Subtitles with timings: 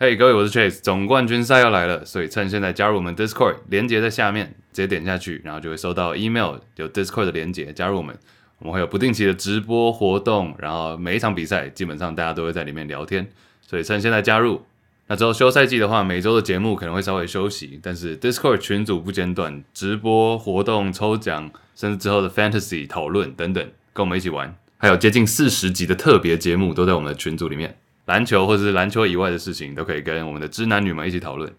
[0.00, 8.16] 嘿各位，我是 Chase，总冠军赛要来了，所以趁现在加入我们 Discord，连接在下面，直接点下去，然后就会收到 email，有 Discord 的连接，加入我们，
[8.60, 13.28] 我们会有不定期的直播活动，然后每一场比赛基本上大家都会在里面聊天，
[13.60, 14.62] 所以趁现在加入。
[15.08, 27.76] 那之后休赛季的话，每周的节目可能会稍微休息，但是 Discord 群组不间断，直播活动、抽奖，甚至之后的 Fantasy 讨论等等，跟我们一起玩，还有接近四十集的特别节目都在我们的群组里面。
[28.08, 31.54] 篮球或者是篮球以外的事情，都可以跟我们的知男女们一起讨论。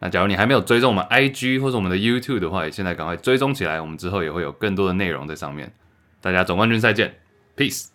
[0.00, 3.78] 那假如你还没有追踪我们 IG 或者我们的 YouTube 的话，也现在赶快追踪起来。
[3.80, 5.72] 我们之后也会有更多的内容在上面。
[6.20, 7.20] 大家总冠军赛见
[7.56, 7.88] ，Peace。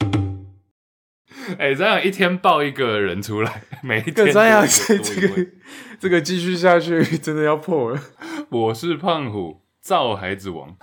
[1.58, 5.46] 哎，这样一天爆一个人出来， 每一个这样，这个
[6.00, 8.00] 这个继续下去真的要破了。
[8.48, 10.74] 我是胖虎，造孩子王。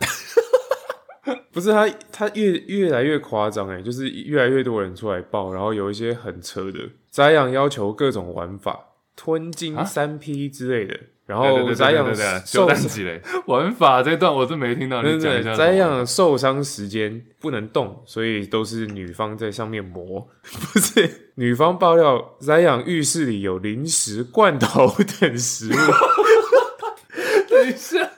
[1.52, 6.80] 不是他，他越越来越夸张哎，就是越来越多人出来报，然后有一些很扯的，
[7.10, 8.80] 宰羊要求各种玩法，
[9.16, 12.14] 吞金三 P 之类的，啊、然后宰羊
[12.46, 15.54] 受伤嘞，玩法这段我是没听到，你讲一下。
[15.54, 25.76] 宰羊受伤时间不能动，所以都是女方在上面磨， 不是女方爆料宰羊浴室里有零食、罐头等食物。
[27.50, 28.10] 等一下，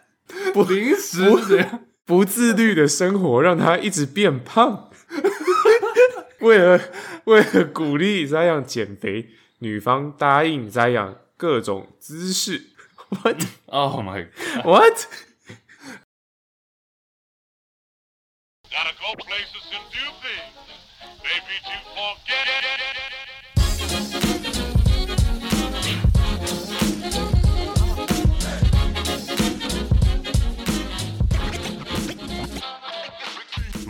[0.53, 1.79] 不零食是怎样？
[2.11, 4.89] 不自律的生活让他一直变胖。
[6.41, 6.81] 为了
[7.23, 12.71] 为了鼓励宰羊减肥，女方答应宰羊各种姿势。
[13.23, 13.41] What?
[13.67, 14.65] Oh my God.
[14.65, 15.07] What?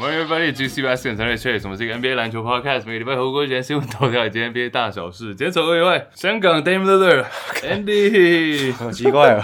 [0.02, 5.36] Morning everybody, Juicy Basket 陈瑞 Chase，我们是一个 NBA 篮球 Podcast，每个礼拜回顾一些新闻头条以及 NBA 大小事。
[5.36, 7.28] 今天走过一位香港 Dame Lillard
[7.62, 9.44] Andy，好奇怪哦。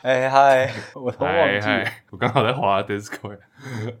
[0.00, 1.68] 哎嗨，我都忘记，
[2.08, 3.36] 我刚好在滑 Discord。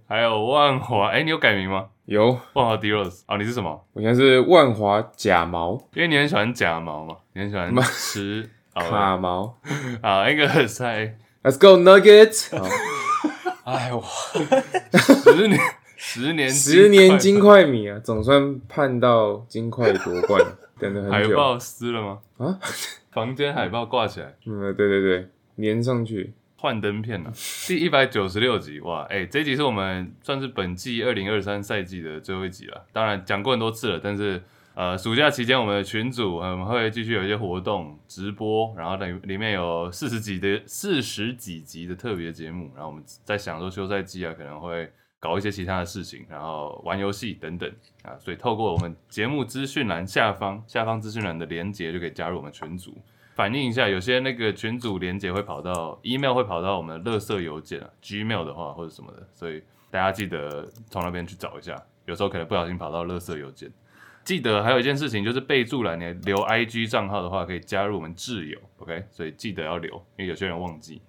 [0.08, 1.88] 还有万华，哎，你有改名吗？
[2.06, 3.20] 有，万华 D Rose。
[3.26, 3.84] 哦，你是什么？
[3.92, 9.54] 我现在是万华假毛，因为你很喜欢假毛嘛，你很喜欢吃卡毛。
[10.02, 12.56] 好，一个赛，Let's go Nuggets。
[13.64, 15.60] 哎我十年。
[16.00, 20.40] 十年十年金块米啊，总算盼到金块夺冠，
[20.78, 21.28] 等了很久。
[21.30, 22.20] 海报撕了吗？
[22.36, 22.58] 啊，
[23.10, 24.32] 房间海报挂起来。
[24.46, 26.32] 嗯，对对对，粘上去。
[26.56, 27.32] 幻灯片了。
[27.66, 32.86] 第一百九十六集，哇，哎、欸，这一集是我们算是本季二零二三赛季的最后一集了。
[32.92, 34.40] 当然讲过很多次了，但是
[34.74, 44.88] 呃，暑假期间我们的群组我们会继续有一些活动直播，然后里里面有四十几的四十几集的特别节目，然后我们在想说休赛季啊可能会。
[45.20, 47.68] 搞一些其他的事情，然后玩游戏等等
[48.02, 52.96] 啊，所以透过我们节目资讯栏下方下方资讯栏的连接就可以加入我们群组，
[53.34, 61.74] 反映一下有些那个群组连接会跑到 email 会跑到我们的垃圾邮件啊，Gmail 的话或者什么的，所以大家记得从那边去找一下，
[62.06, 63.70] 有时候可能不小心跑到垃圾邮件。
[64.24, 69.04] 记得还有一件事情就是备注栏你留 IG 账号的话可以加入我们挚友，OK？
[69.10, 71.00] 所以记得要留，因为有些人忘记。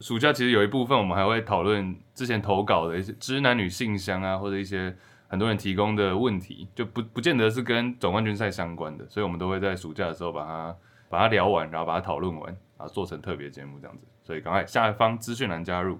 [0.00, 4.94] 暑假其实有一部分我们还会讨论之前投稿的一些知男女信箱啊，或者一些
[5.28, 10.76] 很多人提供的问题，就不不见得是跟总冠军赛相关的，所以我们都会在暑假的时候把它
[11.08, 14.06] 把它聊完，然后把它讨论完，然后做成特别节目这样子。
[14.22, 15.98] 所以赶快下方资讯栏加入。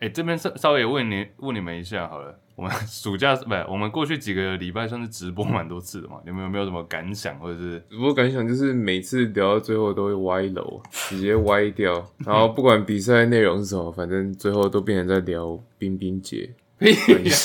[0.00, 2.38] 哎，这边稍稍微问你问你们一下好了。
[2.56, 6.16] 我们 暑假不是我们过去几个礼拜算是直播蛮多次的嘛？
[6.24, 8.46] 你们有没有什么感想，或者是直播感想？
[8.46, 11.92] 就是每次聊到最后都会歪楼，直接歪掉。
[12.18, 16.50] 然后不管比赛内容是什么，反正最后都变成在聊冰冰姐。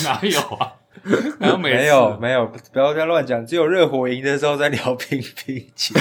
[0.03, 0.73] 哪有啊？
[1.39, 3.45] 还有没有没有，不要再乱讲。
[3.45, 5.93] 只有热火赢的时候在聊冰冰姐。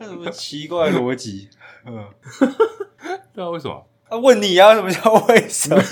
[0.00, 1.48] 什么奇怪逻辑？
[1.86, 2.06] 嗯，
[3.34, 3.86] 对啊，为什么？
[4.08, 5.82] 啊，问你啊，什么叫为什么？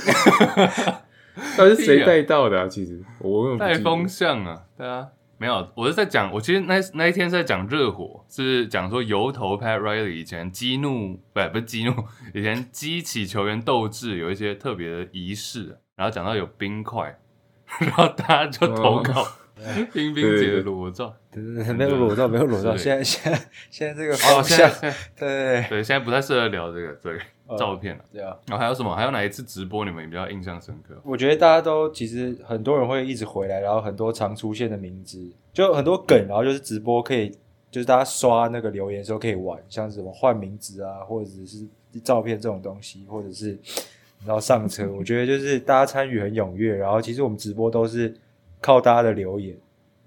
[1.57, 2.69] 他是谁带到的啊？
[2.69, 5.07] 其实我带风向啊，对啊，
[5.39, 11.93] 没有，我是在讲，我其实那那一天是在讲热火，是讲说油头 Pat Riley 以前激怒，不不是激怒，
[12.35, 17.19] 以前激起球员斗志有一些特别的仪式，然后讲到有冰块，
[17.81, 19.27] 然后大家就投稿
[19.93, 23.39] 冰冰姐的裸照，对对对，没有裸照，没有裸照，现在现在
[23.71, 27.19] 现在这个好像，对对对，现在不太适合聊这个，对。
[27.57, 28.95] 照片了，对啊，然后还有什么？
[28.95, 30.95] 还有哪一次直播你们比较印象深刻？
[31.03, 37.31] 我觉得大家都其实很多人会一直回来，然后很多常出现的名字，就很多梗，然后就是直播可以，
[37.71, 41.67] 就是大家刷那个留言的时候可以玩，像什么换名字啊，或者是
[42.03, 43.59] 照片这种东西，或者是
[44.27, 48.15] 然后上车，我觉得就是大家参与很踊跃，然后其实我们直播都是
[48.61, 49.57] 靠大家的留言，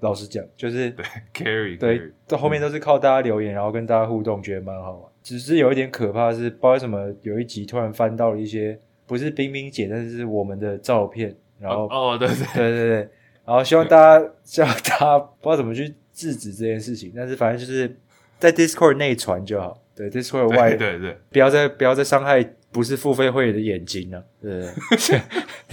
[0.01, 5.10] 老实讲，就是对 carry 对，到后面都是靠大家留言，然后跟大家互动，觉得蛮好玩。
[5.23, 12.37] 只是有一点可怕的是，不知道为什么有一集突然翻到了一些不是冰冰姐，但是是我们的照片，然后哦，对对。
[12.37, 13.09] 对对对，
[13.45, 17.97] 然后希望大家希望大家不知道怎么去制止这件事情，但是反正就是
[18.39, 24.71] 在 Discord 内传就好，对 Discord 外对对，不要再不要再伤害不是付费会员的眼睛了，对对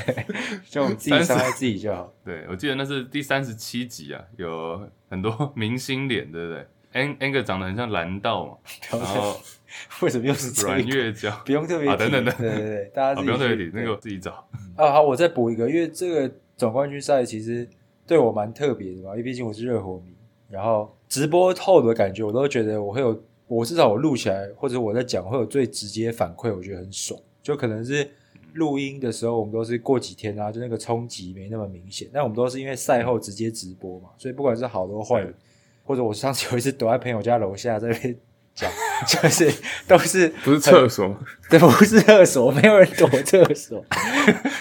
[0.04, 0.26] 对，
[0.68, 2.12] 就 我们自己伤害自己就好。
[2.24, 6.66] 对，我记得那是第三十七集啊，有很多明星脸，对不对
[6.98, 8.56] ？Ang Anger 长得很像蓝道嘛，
[8.90, 9.36] 然后
[10.02, 11.30] 为什么又是软月娇？
[11.44, 14.32] 不用特别 啊，等等等，对对对，大家不用特别提，那个自己找。
[14.76, 17.68] 啊，好，我再补一个，因为这个总冠军赛其实
[18.06, 20.12] 对我蛮特别的嘛，因为毕竟我是热火迷，
[20.48, 27.20] 然后直播后的感觉，我都觉得我会有，我至少我录起来或者我在讲会有最直接反馈，我觉得很爽。
[27.42, 28.10] 就可能是
[28.54, 35.32] 录音的时候，我们都是过几天啊，就那个冲击没那么明显，但我们都是因为赛后直接直播嘛，所以不管是好的坏的。
[35.88, 38.14] 或者我上次有一次躲在朋友家楼下在那边
[38.54, 38.70] 讲，
[39.08, 39.50] 就是
[39.86, 41.16] 都是 不是厕所，
[41.48, 43.82] 对，不是厕所，没有人躲厕所，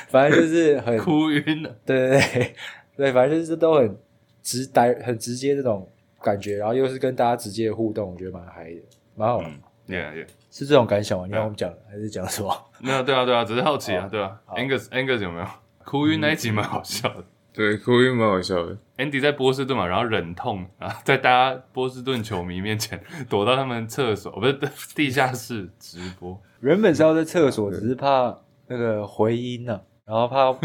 [0.08, 2.56] 反正就是很哭晕了，对对对
[2.96, 3.98] 对，反正就是都很
[4.42, 5.86] 直呆、很直接这种
[6.24, 8.82] 感觉，然后又是跟大家直接的互动，我觉得蛮嗨的，
[9.14, 9.52] 蛮好玩。
[9.90, 11.26] Yeah yeah，是这种感想吗？
[11.28, 12.66] 你看我们讲还是讲什么？
[12.80, 14.40] 没有，对啊对啊，只是好奇啊，对啊。
[14.56, 15.48] Angus Angus 有没有
[15.84, 17.24] 哭晕那一集蛮好笑的。
[17.57, 18.77] 对，哭音蛮好笑的。
[18.98, 24.54] Andy 在波士顿嘛，然后忍痛啊，在大家波士顿球迷面前躲到他们厕所，不是
[24.94, 26.39] 地下室直播。
[26.59, 28.38] 原本是要在厕所，只是怕
[28.68, 30.54] 那个回音呢、啊，然后怕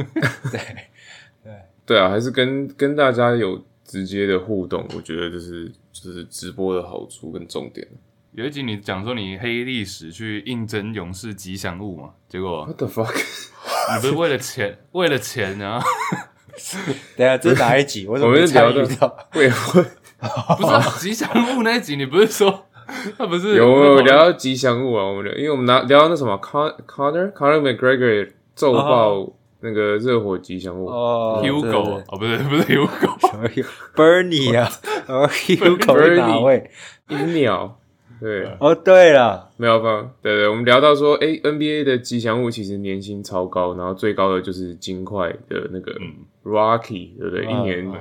[0.53, 0.61] 对
[1.43, 1.53] 对
[1.87, 7.89] 对啊，还是跟跟大家有直接的互动，我觉得就是就是直播的好处跟重点。
[8.33, 13.15] 有一集你讲说你黑历史去应征勇士吉祥物嘛，结果 What the fuck？
[13.95, 15.83] 你不是为了钱，为了钱啊？
[17.17, 18.07] 等下，这是哪一集？
[18.11, 19.17] 我怎么没参与到？
[19.35, 19.85] 未婚
[20.59, 22.67] 不是、啊、吉祥物那一集，你不是说
[23.19, 25.05] 他不是有，有聊到吉祥物啊？
[25.05, 33.49] 我们聊，因为我们拿聊到那什么 Con Conor Connor McGregor 揍爆那个热火吉祥物哦，Hugo 哦，不是不是 Hugo，什么
[33.97, 34.71] Bernie 啊，
[35.07, 36.71] 哦 Hugo 哪位？
[37.09, 37.79] 一只鸟。
[38.23, 40.09] 对哦，对了，没有吧？
[40.23, 45.93] 对对，我们聊到说，哎，NBA 的吉祥物其实年薪超高，然后最高的就是金块的那个
[46.45, 47.45] Rocky，对不对？
[47.45, 47.93] 一年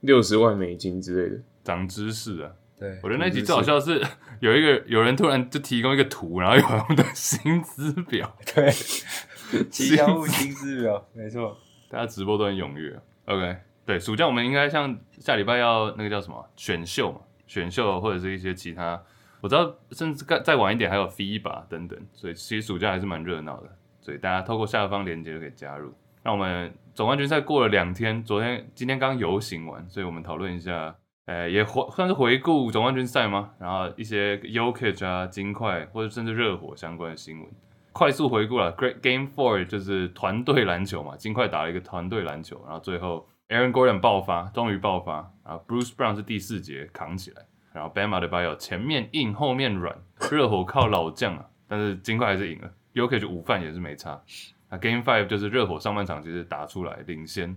[0.00, 2.50] 六十万美金之类的，长知识啊！
[2.78, 4.02] 对，我觉得那集最好笑是
[4.40, 8.70] 有一个有人突然就提供一个图，然后有我们的薪资表， 对，
[9.70, 11.56] 吉祥物薪资表，没错，
[11.88, 13.00] 大家直播都很踊跃。
[13.24, 13.56] OK，
[13.86, 19.02] 对，暑假我们应该像下礼拜要那个叫什么选秀嘛，选秀或者是一些其他。
[19.40, 23.70] 我知道，甚至再再晚一点还有 FIBA 等等，所以其实暑假还是蛮热闹的。
[24.00, 25.92] 所以大家透过下方链接就可以加入。
[26.22, 30.94] 那我们总冠军赛过了两天，昨天、今天刚游行完，所以我们讨论一下，
[31.26, 33.50] 呃，也回算是回顾总冠军赛吗？
[33.58, 37.48] 然后一些 Jokic 啊、金块或者甚至热火相关的新闻，
[37.92, 38.74] 快速回顾了。
[38.74, 47.42] Great Game Four 就是团队篮球嘛，金块打了一个团队篮球，然后最后 Aaron Gordon 爆发，终于爆发，然后 Bruce Brown 是第四节扛起来。
[47.72, 49.96] 然后 Bam Adebayo 前面硬后面软，
[50.30, 52.72] 热火靠老将啊， 但是金块还是赢了。
[52.94, 54.20] Jokic 午饭也是没差。
[54.68, 57.56] 那 Game Five 就是热火上半场其实打出来领先，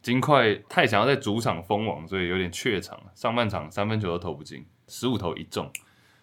[0.00, 5.70] 金块太想要在主场封王，所以有点怯场，上半场三分球都投不进，十五投一中。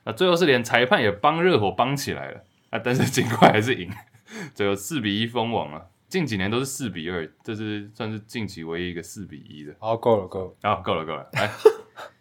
[0.04, 3.90] 那最后是连裁判也帮热火帮起来了啊，但是金块还是赢，
[4.54, 5.86] 最后四比一封王啊。
[6.08, 9.76] 近几年都是四比二，这是算是近期唯一一个四比一的。
[9.80, 11.50] 好，够了够了，好，够了够了，来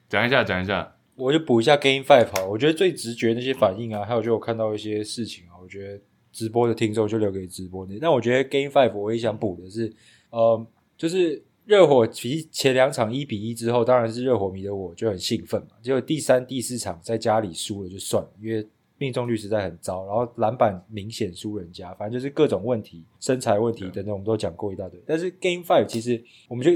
[0.08, 0.92] 讲一下讲一下。
[1.18, 7.98] 我就补一下 Game Five 好，我觉得最直觉那些反应啊，还有就我看到一些事情啊，我觉得直播的听众就留给直播的。
[8.00, 9.92] 那我觉得 Game Five 我也想补的是，
[10.30, 10.64] 呃，
[10.96, 15.70] 就是热火其实前两场一比一之后，当然是热火迷的我就很兴奋嘛。
[15.82, 18.64] 结果第三、第四场在家里输了就算了，因为
[18.96, 25.02] 命中率实在很糟，然后篮板明显输人家，反正就是各种问题、身材问题等等，我们都讲过一大堆。
[25.04, 26.70] 但是 Game Five 其实我们就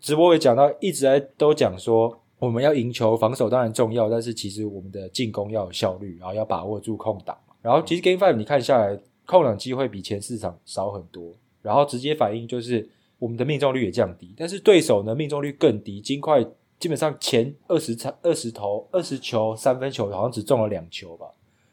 [0.00, 2.20] 直播也讲到，一直在都讲说。
[2.44, 7.36] 我们要赢球，防守当然重要，但是其实我们的进攻要有效率，然后要把握住空档。
[7.62, 11.32] 然后其实 Game Five 你看下来，空档机会比前四场少很多，
[11.62, 12.86] 然后直接反应就是
[13.18, 16.00] 我们的命中率也降低，但是对手呢命中率更低。
[16.00, 16.44] 金块
[16.78, 21.26] 基本上前二十场二十投二十球三分球好像只中了两球吧，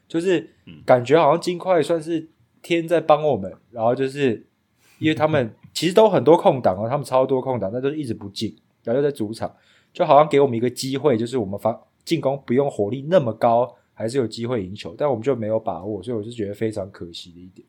[0.08, 0.48] 就是
[0.86, 2.26] 感觉好像金块算是
[2.62, 4.46] 天在帮我们，然后就是
[4.98, 9.54] 因为他们 其实都很多空档哦，他们超多空档，但都是一直不进，然后又在主场。
[9.92, 17.66] 就好像给我们一个机会，就是我们防进攻不用火力那么高，还是有机会赢球，但我们就没有把握，所以我就觉得非常可惜的一点。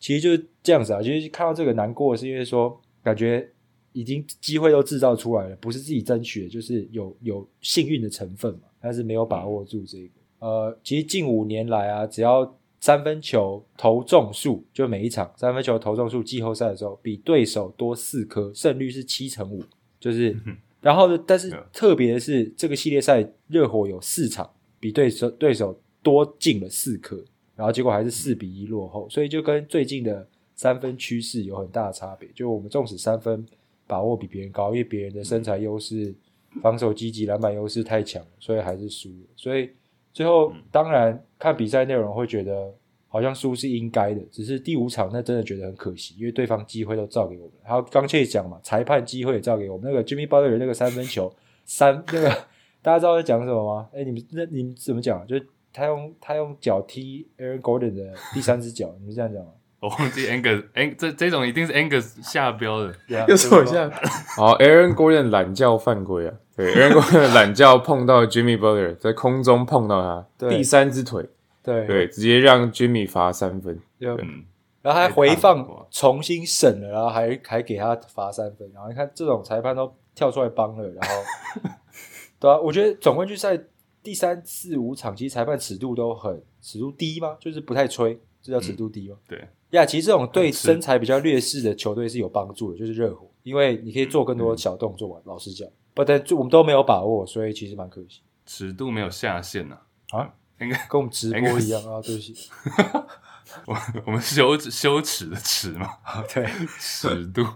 [0.00, 3.48] 其实就是这样子啊，其实看到这个难过，是因为说感觉
[3.92, 10.10] 已经机会都制造出来了，不是自己争取的，就是有有幸运的成分嘛，但是没有把握住这个。
[10.38, 19.62] 呃，其实近五年来啊，只要三分球投中数，就每一场三分球投中数，季后赛的时候比对手多四颗，胜率是七成五，
[20.00, 20.36] 就是。
[20.80, 27.22] 然后呢，但是特别的是，这个系列赛热火有四场比对手对手多进了四颗，
[27.54, 32.28] 然后结果还是四比一落后，所以就跟最近的三分趋势有很大的差别。
[32.34, 33.44] 就我们纵使三分
[33.86, 36.14] 把握比别人高，因为别人的身材优势、
[36.62, 39.26] 防守积极、篮板优势太强，所以还是输了。
[39.34, 39.70] 所以
[40.12, 42.74] 最后当然看比赛内容会觉得。
[43.08, 47.52] 好像输是应该的，只是第五场那真的觉得很可惜，因为对方机会都造给我们。
[47.64, 49.90] 还有刚才讲嘛，裁判机会也造给我们。
[49.90, 51.32] 那个 Jimmy Butler 那个三分球，
[51.64, 52.28] 三那个
[52.82, 53.88] 大家知道在讲什么吗？
[53.92, 55.26] 哎、欸，你们那你们怎么讲？
[55.26, 59.50] 就是他用他用脚踢 Aaron Gordon 的第三只脚，你们这样讲吗？
[59.78, 62.94] 我忘记 Angus，哎，这这种一定是 Angus 下标的。
[63.28, 63.88] 又说一下，
[64.36, 66.34] 好， Aaron Gordon 懒觉犯规啊！
[66.56, 70.02] 对，Aaron Gordon 懒觉碰到 Jimmy Butler 在空中碰到
[70.38, 71.28] 他第三只腿。
[71.66, 74.44] 对对，直接让 Jimmy 罚三分，嗯，
[74.82, 81.70] 然后还回放重新审了，然后还还给他罚三分，然后你看这种裁判都跳出来帮了，然后
[82.38, 83.60] 对啊，我觉得总冠军赛
[84.00, 87.36] 第三四五场，其实裁判尺度都很尺度低吗？
[87.40, 89.16] 就是不太吹，这叫尺度低吗？
[89.16, 95.16] 嗯、对呀，其实这种对身材比较劣势的球队是有帮助的，就是热火，因为你可以做更多小动作嘛。
[95.18, 98.20] 嗯、老实讲，不但我们都没有把握，所以其实蛮可惜。
[98.44, 99.80] 尺度没有下限呐
[100.10, 100.20] 啊。
[100.20, 102.34] 啊应该 跟我们直播一样啊，对不起，
[103.66, 105.88] 我我们羞羞耻的耻嘛，
[106.32, 106.46] 对，
[106.78, 107.46] 尺度，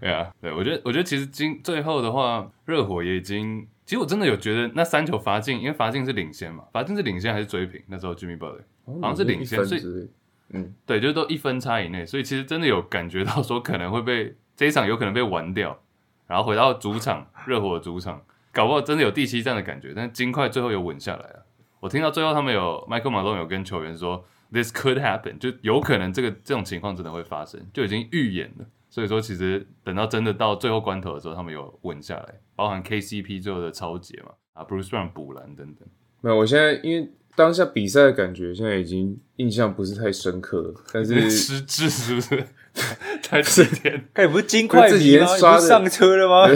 [0.00, 7.82] 对啊，对我觉得我觉得其实今最后的话，热火也已经，其实我真的有觉得那三球罚进，因为罚进是领先嘛，罚进是领先还是追平？
[7.88, 8.62] 那时候 Jimmy Butler
[9.00, 10.08] 好像是领先，所以
[10.50, 15.78] 嗯，对，就是都一分差以内，所以其实真的有感觉到说可能会被这一场有可能被玩掉，
[16.26, 18.22] 然后回到主场热火的主场，
[18.52, 21.44] 搞不好真的有第七战的感觉，但是金块最后有稳下来了。
[21.80, 28.66] 我听到最后，他们有 Michael Malone 有跟球员说，This could happen，就有可能这个这种情况真的会发生，就已经预演了。
[28.88, 35.86] 所以说，其实等到真的到最后关头的时候，他们有稳下来，包含 KCP 最后的超节嘛，啊，Bruce Brown 补篮等等。
[36.20, 37.12] 没有，我现在因为。
[37.38, 42.44] 当下比赛的感觉现在已经印象不是太深刻了，但是失智是不是？
[43.22, 44.04] 太几天？
[44.14, 46.46] 哎，不是金块自己先刷上车了吗？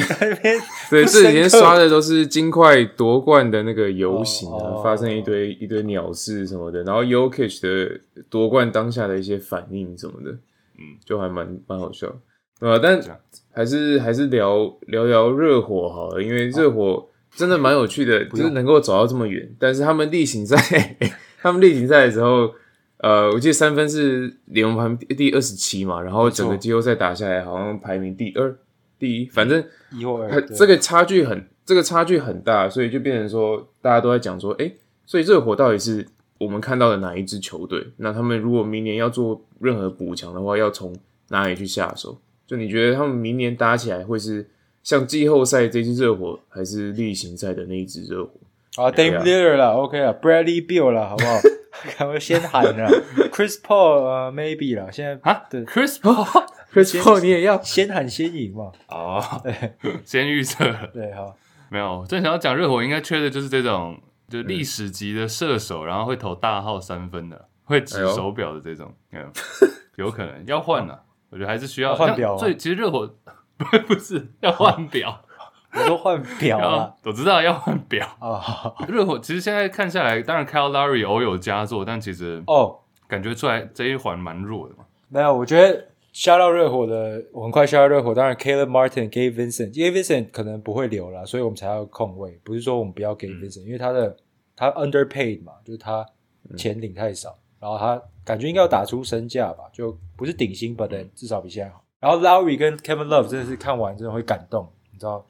[0.91, 12.09] 对，这几天刷的都是金块夺冠的那个游行啊，发生一堆一堆鸟事什么的，然后 Jokic 的夺冠当下的一些反应什么的，嗯，就还蛮蛮好笑，
[12.59, 12.81] 对吧？
[12.83, 13.01] 但
[13.53, 17.09] 还是还是聊聊聊热火好了，因为热火。
[17.35, 19.51] 真的蛮有趣的，就是能够走到这么远。
[19.59, 20.57] 但是他们例行赛，
[21.41, 22.53] 他们例行赛的时候，
[22.99, 28.55] 呃，我记得三分是联盟排第二十七嘛，然后整个季后赛打下来，好像排名第二、
[28.99, 36.07] 第一，反正一或二，这个差距很，这个差距很大，所以就变成说，大家都在讲说，诶，所以热火到底是
[36.39, 37.83] 我们看到的哪一支球队？
[37.97, 40.95] 那他们如果明年要做任何补强的话，要从
[41.31, 42.19] 哪里去下手？
[42.47, 44.47] 就你觉得他们明年打起来会是？
[44.83, 48.33] 像季后赛这支热火，还是例行赛的那一支热火？
[48.77, 51.39] 啊，Dame Lillard 了，OK 了，Bradley Beal 啦，好不好？
[51.99, 52.89] 赶快先喊了
[53.33, 58.71] ，Chris Paul 呃、uh,，Maybe 啦，现在啊，对，Chris Paul，Chris Paul 你也要先喊先赢嘛？
[58.89, 59.75] 哦，对，
[60.05, 61.35] 先预测， 对，好，
[61.71, 63.99] 没有，正想要讲热火应该缺的就是这种，
[64.29, 68.95] 就历史级的射手，然后会投大号三分的，会指手表的这种，
[69.97, 73.13] 有可能要换了，我觉得还是需要换表，所以其实热火。
[73.87, 75.25] 不是要换表，
[75.73, 78.75] 我说换表啊， 我知道要换表啊。
[78.89, 82.79] 热火其实现在看下来，当然 Kyle Lowry 偶有佳作，但其实哦，
[83.09, 84.85] 感觉出来这一环蛮弱的嘛。
[85.09, 88.15] 没有，我觉得 shout out 热火的，我很快 shout out 热火。
[88.15, 92.41] 当然 Caleb Martin、Gabe Vincent，Gabe Vincent 可能不会留了，所以我们才要空位。
[92.43, 94.17] 不是说我们不要 Gabe Vincent，因为他的
[94.57, 96.05] 他 underpaid 嘛，就是他
[96.57, 101.82] 钱领太少，然后他感觉应该要打出身价吧，就不是顶薪，but 至少比现在好。
[102.03, 105.25] 然后 Lowry 跟 Kevin Love 真的是看完真的会感动，你知道？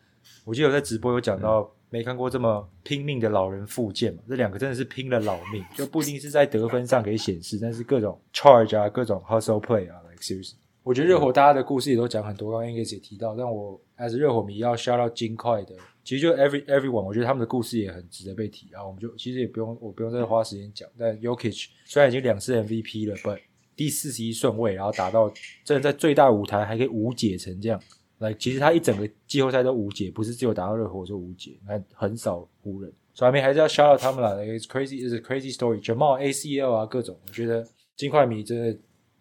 [0.46, 4.22] 我记得有在直播有讲到，嗯、没看过这么拼命的老人复健嘛？
[4.26, 10.54] 这两个真的是拼了老命， 就不一定是在得分上可以显示， 但是各种 charge 啊，各种 hustle play 啊，like seriously。
[10.82, 18.84] 我觉得热火大家的故事也都讲很多，刚刚 Angus 也提到，但我 as 热火迷要 shout out 金块的，其实就 every everyone，我觉得他们的故事也很值得被提啊。
[18.84, 20.88] 我们就其实也不用，我不用再花时间讲。
[20.98, 23.38] 但 Yokich 虽然已经两次 MVP 了，but
[23.76, 25.32] 第四十一顺位，然后打到
[25.64, 27.80] 真的在最大舞台还可以无解成这样，
[28.18, 34.30] 来，其实他一整个季后赛都无解，不是只有打到热火就无解，还横扫湖人，所以还没还是要 shout out 他们啦。
[34.36, 35.82] It's crazy, it's a crazy story。
[35.82, 38.78] Jamal ACL 啊，各种，我觉得金块迷真的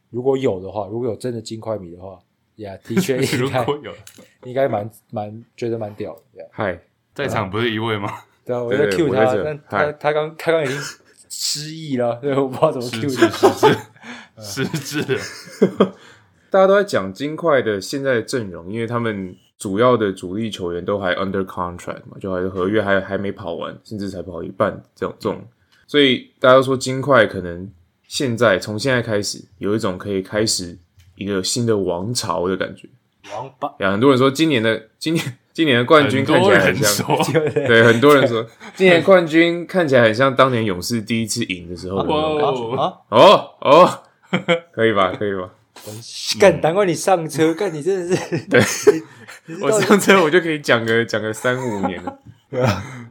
[0.10, 2.20] 如果有的话，如果有真的金块迷 的话，
[2.58, 3.93] 呀，的确如应该果有
[4.43, 6.48] 应该蛮蛮觉得蛮屌的。
[6.51, 6.79] 嗨，
[7.15, 8.10] 在场不是一位吗？
[8.46, 10.77] 对啊， 我在对 cue 他，但他他刚他刚已经
[11.29, 13.90] 失忆了，对，我不知道怎么失 cue 智他。
[14.41, 15.93] 失智了。
[16.50, 25.41] 大家都在讲金块的现在的阵容，因为他们主要的主力球员都还 under contract 嘛，就还是合约还还没跑完，甚至才跑一半这种这种，
[25.88, 27.71] 所以大家都说金块可能
[28.07, 30.77] 现在从现在开始有一种可以开始
[31.15, 32.89] 一个新的王朝的感觉。
[33.33, 37.07] 王八，呀，很多人说今年的今年今年的冠军看起来很像，
[37.53, 38.45] 对，很多人说
[38.75, 42.62] 今年冠军看起来很像当年勇士第一次赢的时候的那种感觉。
[43.10, 44.03] 哦哦，
[44.71, 45.13] 可以吧？
[45.17, 45.50] 可以吧？
[46.39, 48.15] 干，难怪你上车，干你真的
[48.61, 48.91] 是，
[49.47, 52.19] 对我上车我就可以讲个讲个三五年了。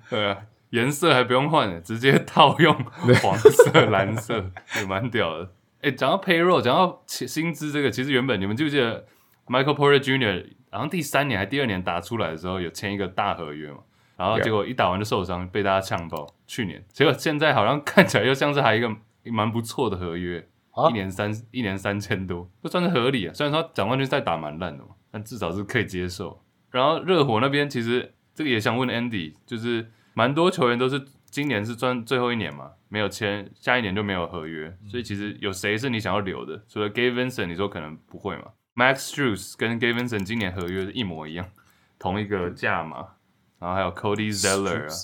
[0.08, 0.38] 对啊，
[0.70, 2.74] 颜色还不用换，直接套用
[3.22, 4.44] 黄色、蓝色，
[4.76, 5.44] 也蛮屌的。
[5.82, 9.06] 哎、欸，讲到 payroll，讲到薪资这个，其实原本你们记不记得
[9.46, 10.46] Michael Porter Jr.
[10.70, 13.78] 好像第三年还第二年打出来的时候有签一个大合约嘛，
[14.16, 16.28] 然后结果一打完就受伤，被大家呛爆。
[16.46, 18.88] 去年结果现在好像看起来又像是还一个
[19.24, 20.44] 蛮不错的合约，啊
[20.88, 23.34] 一年三一年三千多，这算是合理啊。
[23.34, 26.42] 虽然说总冠军赛打蛮烂的嘛，但至少是可以接受。
[26.70, 36.62] 然后热火那边其实这个也想问 Andy，就是蛮多球员都是今年是赚最后一年嘛，没有签，下一年就没有合约，所以其实有谁是你想要留的？
[36.68, 38.44] 除了 Gabe Vincent，你说可能不会嘛
[38.75, 41.46] ？Max Strus 跟 Gabe Vincent 今年合约是一模一样，
[41.99, 43.06] 同一个价嘛，
[43.58, 44.94] 然后还有 Cody Zeller 啊、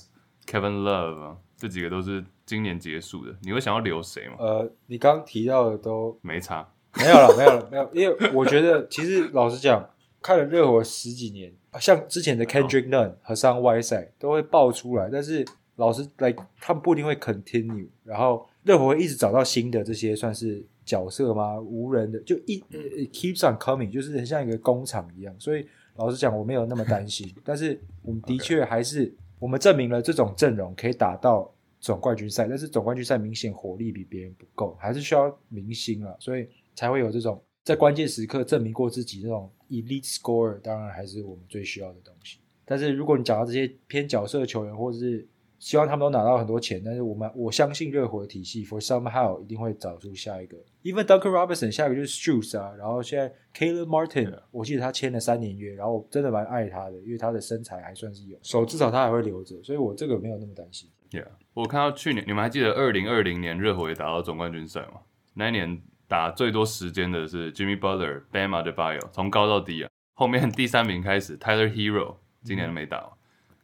[0.47, 4.34] Kevin Love 啊，这几个都是今年结束的，你会想要留谁吗？
[4.38, 9.88] 呃，你刚刚提到的都没差，没有了，没有了，没有，因为我觉得其实老实讲，
[10.22, 15.44] 看了热火十几年，像之前的 Kendrick Nunn 和上 Whiteside 都会爆出来，但是
[15.76, 21.58] 老实来，like, 他们不一定会 continue，然后热火会一直找到新的这些算是角色吗？
[21.60, 42.39] 无人的就一、uh, keeps on coming，就是很像一个工厂一样，所以老实讲我没有那么担心，但是我们的确还是我们证明了这种阵容可以打到总冠军赛，但是总冠军赛明显火力比别人不够，还是需要明星啊，所以才会有这种在关键时刻证明过自己这种 elite scorer，当然还是我们最需要的东西。
[42.65, 45.26] 但是如果你讲到这些偏角色球员，或者是
[45.58, 50.56] 希望他们都拿到很多钱，但是我们我相信热火的体系 for somehow 一定会找出下一个。
[50.82, 60.88] Even Duncan Robinson 下一个就是 Strus 啊，然后现在 Caleb Martin，我记得他签了三年约，然后我真的蛮爱他的，因为他的身材还算是有，手至少他还会留着，所以我这个没有那么担心。
[61.10, 65.00] Yeah，我看到去年你们还记得二零二零年热火也打到总冠军赛吗？
[65.34, 69.90] 那一年打最多时间的是 Jimmy Butler、Bam Adebayo，从高到低啊。
[70.14, 73.12] 后面第三名开始，Tyler Hero 今年都没打。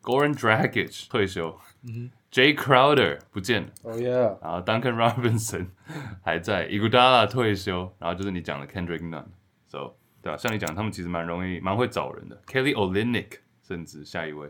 [0.02, 5.66] Goran Dragic 退休，嗯 Jay Crowder 不见了，哦耶，然后 Duncan Robinson
[6.22, 12.40] 还在，Iguodala 退休，然后就是你讲的 Kendrick Nunn，so 对啊，像你讲，他们其实蛮容易、蛮会找人的。
[12.46, 14.48] Kelly Olynyk 甚至下一位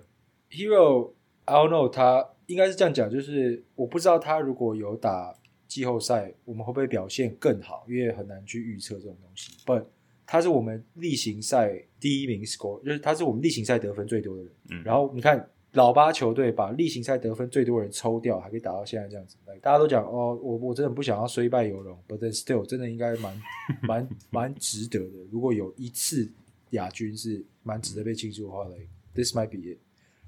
[0.50, 5.34] Hero，I don't know，他应该是这样讲，就是我不知道他如果有打
[5.66, 7.86] 季后赛，我们会不会表现更好？
[7.88, 9.56] 因为很难去预测这种东西。
[9.64, 9.86] But
[10.26, 14.52] 他是我们例行赛第一名 score，就是他是我们例行赛得分最多的人。
[14.70, 19.36] 嗯，然后你看老八球队把例行赛得分最多的人抽掉，还可以打到现在这样子。
[19.60, 23.42] 大家都讲哦，我我真的不想要虽败犹荣，but then still 真的应该蛮
[23.82, 25.18] 蛮 蛮值得的。
[25.30, 26.30] 如果有一次
[26.70, 29.78] 亚军是蛮值得被庆祝的话，like this might be it。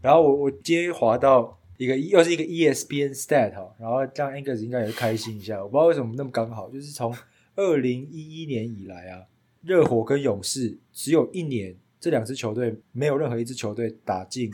[0.01, 5.63] 然后我我今天滑到一个又是一个 ESPN stat 哈，然后这样 Angus 应该也是开心一下。
[5.63, 7.15] 我不知道为什么那么刚好，就是从
[7.57, 9.27] 二零一一年以来啊。
[9.63, 14.51] 热火跟勇士只有一年，这两支球队没有任何一支球队打进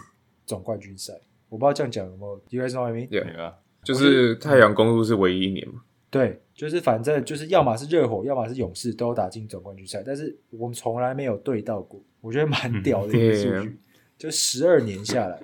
[0.51, 1.13] 总冠军赛。
[1.49, 3.09] 我不知道这样讲有没有，You guys know what I mean？
[3.09, 5.83] 对啊，就是太阳公路是唯一一年嘛。
[6.11, 12.03] 对，就是反正就是要么是热火，要么是勇士都打进总冠军赛，但是我们从来没有对到过。
[12.21, 13.79] 我觉得蛮屌的一个数据，嗯、
[14.19, 15.41] 就十二年下来，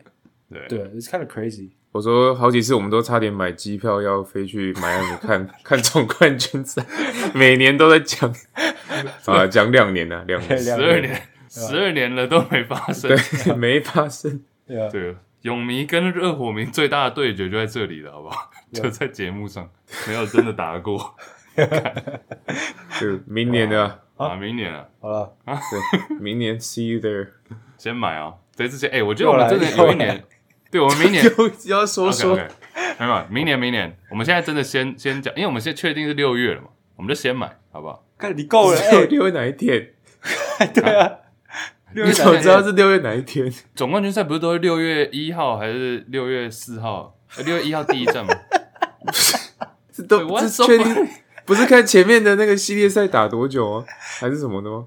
[0.51, 1.71] 对对，It's kind of crazy。
[1.92, 6.85] 我说好几次，我们都差点买机票要飞去迈阿密看 看总冠军赛，
[7.35, 8.31] 每年都在讲
[9.25, 13.11] 啊，讲两年啊，两年，十二年，十二年了都没发生，
[13.45, 18.50] 对，没发生，对啊，对，勇迷跟热火迷最大的对决就在这里了，好不好？
[18.72, 19.68] 就在节目上，
[20.09, 21.14] 没有真的打过，
[23.00, 25.37] 就明年的啊，明年啊，好了。
[25.44, 27.29] 啊，对，明年 see you there，
[27.79, 30.24] 先买啊，这次先，哎，我觉得我们真的有一年。
[30.68, 31.24] 对，我们明年
[31.66, 32.35] 又要说说，
[32.98, 38.05] 没有，明年明年，我们现在真的先先讲，因为我们现在确定是六月了嘛，我们就先买，好不好？
[38.18, 39.92] 看你够了，哎，六月哪一天？
[40.74, 41.12] 对啊，
[42.04, 43.50] 你怎么知道是六月哪一天？
[43.74, 47.16] 总冠军赛不是都是六月一号还是六月四号？
[47.44, 48.32] 六月一号第一站吗？
[49.92, 51.09] 这都是确定，
[51.44, 53.85] 不是看前面的那个系列赛打多久啊，
[54.20, 54.87] 还是什么的吗？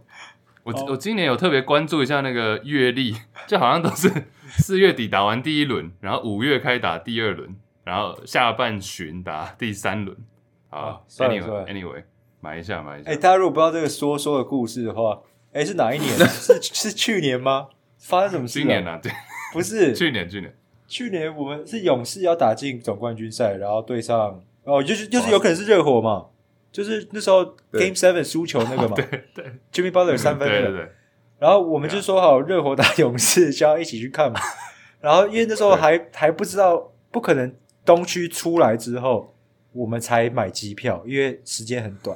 [0.63, 3.15] 我我今年有特别关注一下那个月历，
[3.47, 4.11] 就好像都是
[4.59, 10.15] 四月底打完第一轮，然后五月开打第二轮，然后下半旬打第三轮。
[10.69, 12.03] 好，Anyway，Anyway，
[12.41, 13.09] 买一下买一下。
[13.09, 15.19] 哎，大家如果不知道这个说说的故事的话，
[15.53, 16.17] 哎，是哪一年？
[16.27, 17.67] 是是去年吗？
[17.97, 18.59] 发生什么事？
[18.59, 19.11] 今年啊，对，
[19.53, 20.53] 不是去年，去年，
[20.87, 26.27] 去年我们是勇士要打进总冠军赛，然后对上哦，就是就是有可能是热火嘛。
[26.71, 30.91] 就是那时候 Game Seven 输球那个嘛， 对对，Jimmy Butler 三分那个，对对对。
[31.39, 34.39] 然后我们就说好热火打勇士就要一起去看嘛。
[35.01, 37.51] 然后因为那时候还还不知道不可能
[37.83, 39.35] 东区出来之后，
[39.71, 42.15] 我们才买机票，因为时间很短，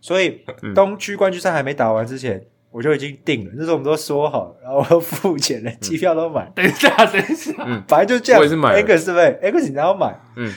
[0.00, 3.52] 所以东区冠军赛还没打完之前，我就已经定了。
[3.54, 6.50] 那时候我们都说好了，然后我都付钱了，机票都买。
[6.54, 8.40] 等一下，等一下，嗯，反正就这样。
[8.40, 10.52] 我也是买，X 是不是？X 你然后买，嗯，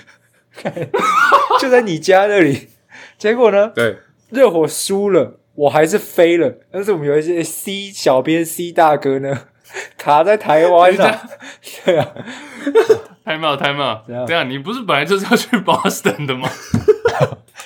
[1.59, 2.69] 就在你家那里。
[3.19, 3.69] 结果呢？
[3.75, 3.97] 对，
[4.29, 6.53] 热火输了，我还是飞了。
[6.71, 9.47] 但是我们有一些 C 小编 C 大哥呢，
[9.97, 11.21] 卡在台湾了。
[11.85, 12.07] 对啊
[13.25, 14.27] ，time out，time out。
[14.27, 16.49] 这样，你不是本来就是要去 Boston 的吗？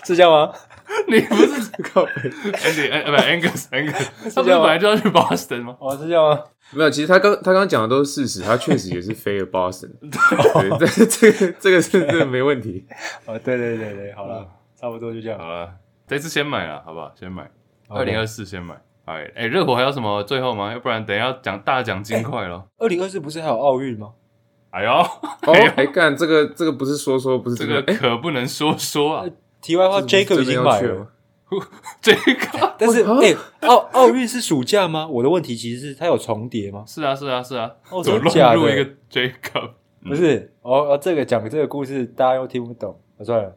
[0.03, 0.51] 是这样吗？
[1.07, 2.91] 你不是靠 Andy？
[2.91, 5.77] 哎，不，Angus，Angus，他不是本来就要去 Boston 吗？
[5.79, 6.43] 哦，是这样吗？
[6.71, 9.91] 没有，其实他刚他刚刚讲的都是事实，他确实也是飞了 Boston。
[10.01, 12.85] 对，这这个这个是这个没问题。
[13.25, 14.47] 哦，对对对对，好了。
[14.79, 15.69] 差不多就这样好了，
[16.07, 17.11] 这次先买了，好不好？
[17.19, 17.51] 先买，
[17.89, 18.75] 二零二四先买。
[19.03, 20.71] 哎哎，热火还有什么最后吗？
[20.71, 22.65] 要不然等一下讲大奖金块了。
[22.77, 24.11] 二零二四不是还有奥运吗？
[24.69, 24.91] 哎呦，
[25.75, 29.25] 哎干这个这个不是说说不是这个可不能说说啊。
[29.61, 31.07] 题外话，Jacob 已经买了。
[31.99, 35.07] 这个， 但是哎，奥奥运是暑假吗？
[35.07, 36.83] 我的问题其实是它有重叠吗？
[36.85, 37.71] 是啊是啊是啊，
[38.03, 38.69] 怎么乱入？
[38.69, 39.71] 一个 Jacob
[40.05, 43.55] 不是哦哦，这个讲这个故事大家又听不懂，算了。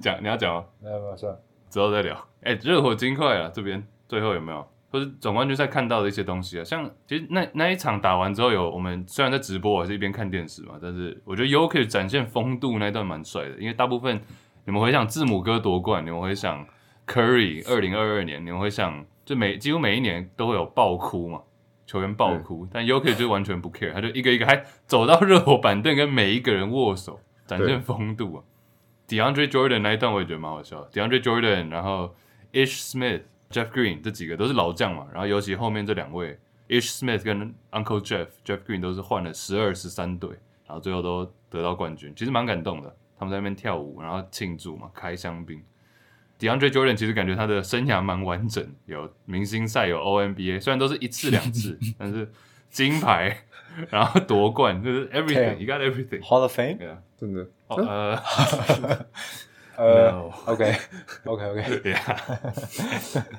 [0.00, 0.64] 讲你要讲吗？
[0.82, 1.40] 没有没有，算了，
[1.70, 2.14] 之后再聊。
[2.42, 4.66] 哎、欸，热火金块啊，这边最后有没有？
[4.90, 6.64] 或是总冠军赛看到的一些东西啊？
[6.64, 13.56] 像其实那那一场打完之后，有我们虽然在直播，我还是一边看电视嘛，但是我觉得 Jokic 展现风度那一段蛮帅的。
[13.58, 14.20] 因为大部分
[14.64, 16.66] 你们会想字母哥夺冠，你们会想
[17.06, 21.42] Curry 二零二二年，你们会想就每几乎每一年都会有爆哭嘛，
[21.86, 28.44] 球员爆哭，嗯、但 Jokic 就完全不 care，他就一个一个还走到热火板凳跟每一个人握手，展现风度啊。
[29.08, 32.14] DeAndre Jordan 那一段我也觉得蛮好笑，DeAndre Jordan，然后
[32.52, 40.30] Ish Smith、Jeff Green 这几个都是老将嘛，然后尤其后面这两位 Ish Smith 跟 Uncle Jeff Jeff Green 都是换了十二十三队，
[40.66, 42.96] 然后最后都得到冠军，其实蛮感动的。
[43.22, 45.62] 他们在那边跳舞，然后庆祝嘛，开香槟。
[46.40, 52.28] DeAndre Jordan 其实感觉他的生涯蛮完整，有明星赛，有 ONBA，虽然都是一次两次， 但是
[52.68, 53.44] 金牌，
[53.90, 56.78] 然后夺冠，就是 everything，you got everything，Hall of Fame，
[57.16, 57.46] 真的。
[57.68, 58.18] 呃，
[59.78, 60.10] 呃
[60.46, 62.16] ，OK，OK，OK，对啊，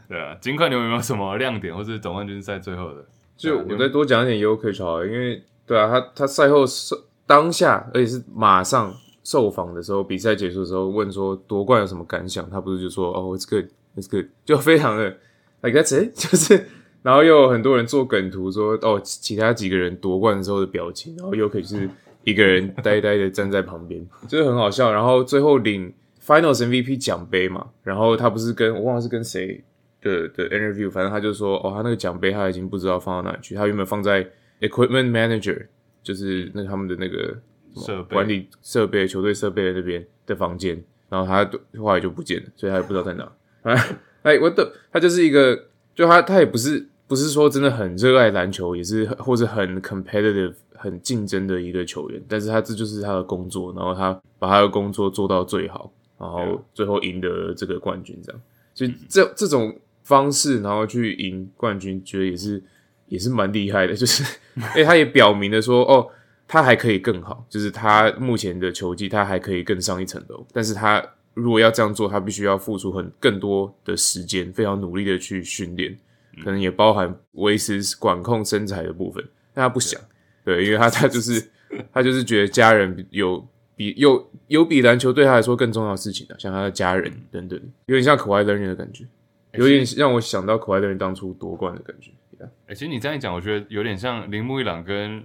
[0.08, 3.06] 对啊，金块你有没有什么亮点，或是总冠军赛最后的？
[3.36, 6.96] 就我再多讲一点 Jokic 好了，因为对啊，他他赛后受
[7.28, 12.50] 当下，而且是马上受访的时候，比赛结束的时候问说夺冠有什么感想？
[12.50, 15.18] 他不是就说哦，oh，It's good，It's good， 就非常的
[15.62, 16.66] like that's it， 就是，
[17.02, 21.90] 然后又有很多人做梗图说哦，其他几个人夺冠的时候的表情，然后又可以是。
[22.26, 24.90] 一个人呆呆的站在旁边， 就是很好笑。
[24.94, 25.94] 然后最后领
[26.26, 29.62] Finals MVP 奖杯嘛，然后他不是跟我忘了是跟谁
[30.02, 34.26] 的的 interview，反正他就说，哦，他那个奖杯他已经不知道放到哪去，他原本放在
[34.62, 35.66] Equipment Manager，
[36.02, 37.38] 就是那他们的那个
[37.76, 43.32] 设备管理设备、球队设备的那边的房间，然后他后来就不见了，所以他也不知道在哪。
[44.24, 50.54] 哎，我的，他就是一个，就他他也不是不是说真的很热爱篮球，也是或者很 competitive。
[50.76, 58.42] 很竞争的一个球员，但是他这就是他的工作，然后他把他的工作做到最好，然后最后赢得这个冠军，这样，
[58.74, 62.62] 所以这这种方式，然后去赢冠军，觉得也是
[63.08, 64.26] 也是蛮厉害的，就是，
[64.76, 66.10] 哎，他也表明了说，哦，
[66.54, 75.98] 他还可以更好，就是他目前的球技，他还可以更上一层楼，但是他如果要这样做，他必须要付出很更多的时间，非常努力的去训练，
[76.44, 80.00] 可能也包含维持管控身材的部分，但他不想。
[80.46, 81.44] 对，因为他他就是
[81.92, 83.44] 他就是觉得家人有
[83.76, 89.08] 比有有比篮球对他来说更重要的事情的，像他的家人等等，有点像可爱的人的感觉，
[89.54, 92.12] 有点让我想到可爱的人当初夺冠的感觉。
[92.38, 95.24] 哎、欸，其实你这样一讲，我觉得有点像铃木一朗跟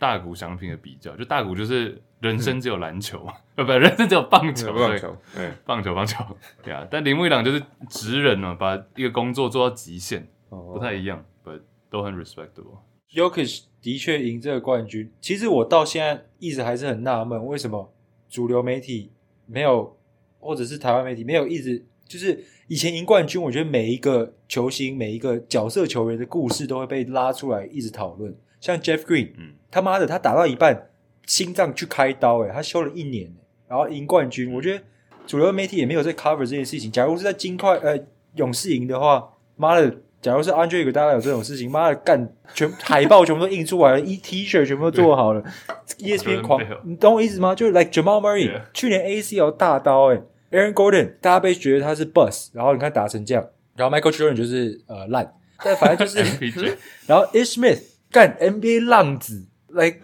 [0.00, 6.24] 大谷翔平的比较，就大谷就是人生只有篮球嘛，呃、嗯，不，人生只有棒球，棒球，对，棒球，棒球，
[6.62, 6.88] 对啊。
[6.90, 11.60] 但铃木一朗就是职人嘛，把一个工作做到极限，不太一样，but
[11.90, 12.78] 都很 respectable。
[13.12, 17.92] Yokish 的确赢这个冠军，其实我到现在一直还是很纳闷，为什么
[18.30, 19.12] 主流媒体
[19.44, 19.98] 没有，
[20.38, 28.34] 或者是台湾媒体没有一直就是以前赢冠军，我觉得每一个球星、每一个角色球员的故事都会被拉出来一直讨论。
[28.60, 30.90] 像 Jeff Green，嗯，他妈的，他打到一半
[31.26, 33.32] 心脏去开刀，诶他休了一年，
[33.66, 34.52] 然后赢冠军。
[34.52, 34.82] 我觉得
[35.26, 36.90] 主流媒体也没有在 cover 这件事情。
[36.92, 37.98] 假如是在金块呃
[38.36, 39.96] 勇士赢的话，妈的。
[40.22, 45.42] 假如是 Andre Iguodala 有这种事情，妈的干全海报全部都印出来了，一 T 恤全部都做好了，
[45.98, 47.54] ESPN 狂，你懂我意思吗？
[47.54, 48.60] 就是 like Jamal Murray.
[48.74, 53.42] 去年 ACL 大刀诶 Aaron Gordon 大家被觉得他是 bust，然后你看打成这样，
[53.76, 55.32] 然后 Michael Jordan 就是呃烂，
[55.64, 56.76] 但反正就是，
[57.08, 60.00] 然后 Ish Smith 干 NBA 浪子，like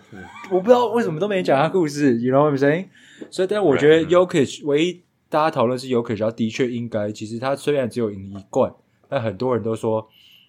[0.51, 2.87] 我不知道为什么都没讲他故事，You know what I'm saying？
[3.31, 8.73] 所以但我觉得 Jokic 唯一大家讨论是 Jokic，然后的确应该，其实他虽然只有赢一冠。
[9.09, 10.05] 但很多人都说，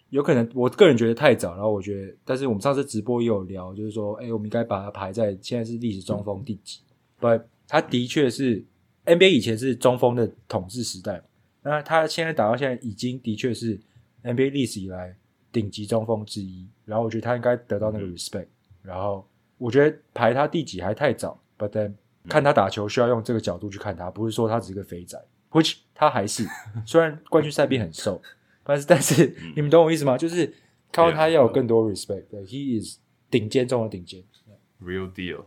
[0.09, 1.53] 有可能，我个人觉得太早。
[1.53, 6.79] 然后我觉得，但是我们上次直播也有聊，就是说，哎，我们应该把它排在现在是历史中锋第几？
[7.19, 8.65] 不、嗯，他的确是
[9.05, 11.21] NBA 以前是中锋的统治时代，
[11.61, 13.79] 那他现在打到现在，已经的确是
[14.23, 15.15] NBA 历史以来
[15.51, 16.67] 顶级中锋之一。
[16.87, 18.49] 然后我觉得他应该得到那个 respect、嗯。
[18.81, 21.39] 然后我觉得排他第几还太早。
[21.59, 21.93] But then
[22.27, 25.19] 看他打球需要用这个角度去看他，不是说他只是个肥仔
[25.51, 26.45] ，which 他还是，
[26.85, 28.21] 虽然冠军赛变很瘦。
[28.63, 30.17] 但是，但是，你们懂我意思吗？
[30.17, 30.53] 就是
[30.91, 32.25] 靠他要有更多 respect。
[32.29, 32.99] 对，he is
[33.31, 34.21] 顶尖中的顶尖
[34.83, 35.45] ，real deal。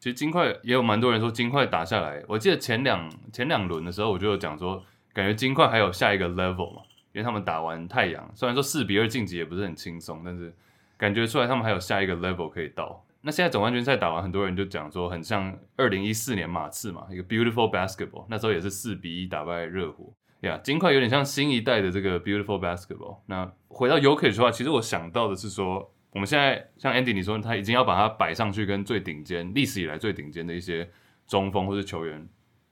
[0.00, 4.82] 其实金块也有蛮多人说金块打下来，我记得前两前两轮的时候，我就有讲说，
[5.14, 10.52] 感觉金块还有下一个 level 嘛，因为他们打完太阳，虽然说四比二晋级也不是很轻松，但是
[10.96, 13.04] 感觉出来他们还有下一个 level 可以到。
[13.22, 20.12] 那现在总冠军赛打完，很多人就讲说，很像二零一四年马刺嘛，一个 beautiful basketball，那时候也是四比一打败热火。
[20.40, 23.16] 呀，yeah, 金块有点像新一代的这个 Beautiful Basketball。
[23.24, 30.88] 那回到 UK 的话，其实我想到的是说，我们现在像 Andy 你说，他已经要把它摆上去跟最顶尖、历史以来最顶尖的一些
[31.26, 32.28] 中锋或者球员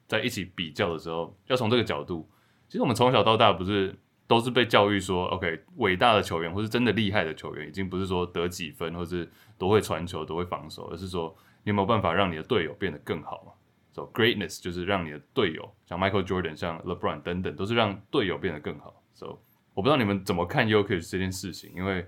[0.06, 2.28] 在一起比较的时候，要从这个角度。
[2.68, 13.52] 其实我们从小到大不是都是被教育说，OK，伟大的球员或是真的厉害的球员，已经不是说得几分或是多会传球、多会防守，而是说你有没有办法让你的队友变得更好嘛
[13.92, 19.02] ？So greatness 就是让你的队友，像 Michael Jordan、像 LeBron 等等，都是让队友变得更好。
[19.14, 19.38] So
[19.74, 22.06] 我不知道你们怎么看 Jokic 这件事情，因为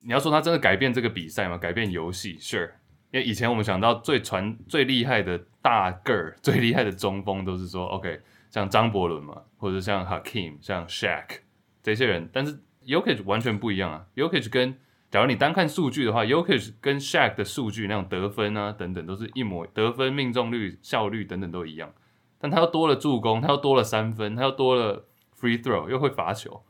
[0.00, 1.58] 你要说他真的改变这个比赛吗？
[1.58, 2.70] 改变游戏，Sure。
[3.12, 11.38] 因为以前我们想到最传最厉害的大个儿、最厉害的中锋，都是说 OK，像张伯伦嘛，或者像 Hakeem、像 Shaq
[11.86, 14.04] 这些人，但是 Yokich 完全不一样啊。
[14.16, 14.76] Yokich 跟
[15.08, 21.92] 假如你单看数据的话，Yokich 跟 Shaq 的数据那种得分啊等等都是一模，得分命中率、效率等等都一样，
[22.40, 25.04] 但他又多了助攻，他又多了三分，他又多了
[25.38, 26.60] free throw，又会罚球。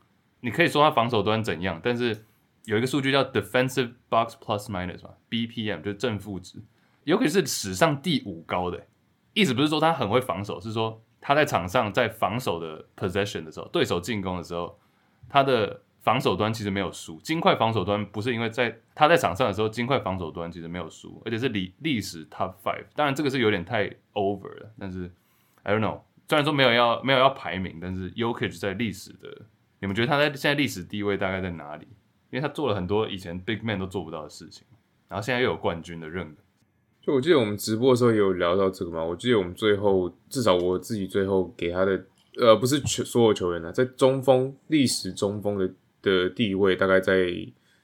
[0.41, 2.25] 你可以说他防守端怎样，但是
[2.65, 6.61] 有一个数据叫 defensive box plus minus 嘛，BPM 就是正负值
[7.05, 8.85] ，Jokic 是史上第五高的，
[9.33, 14.77] 意思不是说他很会防守，是说他在场上在防守的 possession 的时候，对手进攻的时候，
[15.29, 15.81] 他的。
[16.07, 22.85] 防守端其实没有输，金块防守端不是因为在他在场上的时候，金块防守端其实没有输，而且是历历史 top five。
[22.95, 25.11] 当然这个是有点太 over 了，但是
[25.63, 25.99] I don't know。
[26.29, 29.41] 虽然说没有要没有要排名，但是 Jokic 在历史的，
[29.81, 31.85] 你们觉得他在现在历史地位大概在哪里？
[32.29, 34.65] 因为他做了很多以前 big man 都做不到的事情，
[35.09, 36.41] 然后现在又有冠军的认可。
[37.01, 42.05] 就我记得我们直播的时候也有聊到这个嘛，我记得我们最后至少我自己最后给他的
[42.39, 45.69] 呃不是全所有球员呢，在中锋历史中锋的。
[46.03, 47.27] 的地位大概在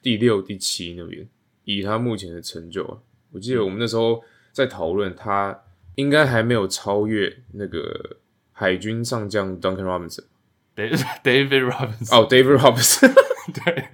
[0.01, 1.27] 第六、第七那边，
[1.65, 2.97] 以他目前的成就啊，
[3.31, 5.59] 我记得我们那时候在讨论他
[5.95, 8.17] 应该还没有超越那个
[8.53, 13.13] 海军上将 Duncan Robinson，David Robinson， 哦，David Robinson，
[13.65, 13.87] 对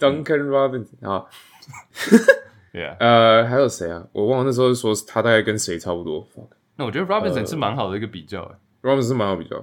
[0.00, 1.24] ，Duncan Robinson 啊，
[2.74, 4.06] Yeah，呃，还有谁啊？
[4.12, 6.28] 我忘了那时候说他大概跟谁差不多。
[6.76, 9.56] 那我觉得 Robinson 是蛮好的一个比较，哎，Robinson 是蛮好比较。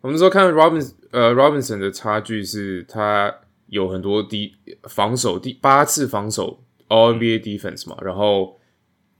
[0.00, 3.34] 我们那时候看 Robinson，呃，Robinson 的差距是他
[3.66, 4.54] 有很多第
[4.84, 8.58] 防守第八次防守 All NBA Defense 嘛，然后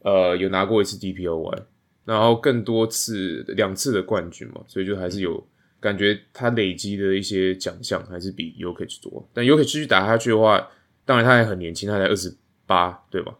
[0.03, 1.65] 呃有拿过一次 DPOY，
[2.07, 5.47] 然后更多次两次的冠军嘛，所以就还是有
[5.79, 9.29] 感觉他累积的一些奖项还是比 Ukis 多。
[9.35, 10.67] 但 Ukis 继续打下去的话，
[11.05, 12.35] 当然他还很年轻，他才二十
[12.67, 13.35] 八，对吧？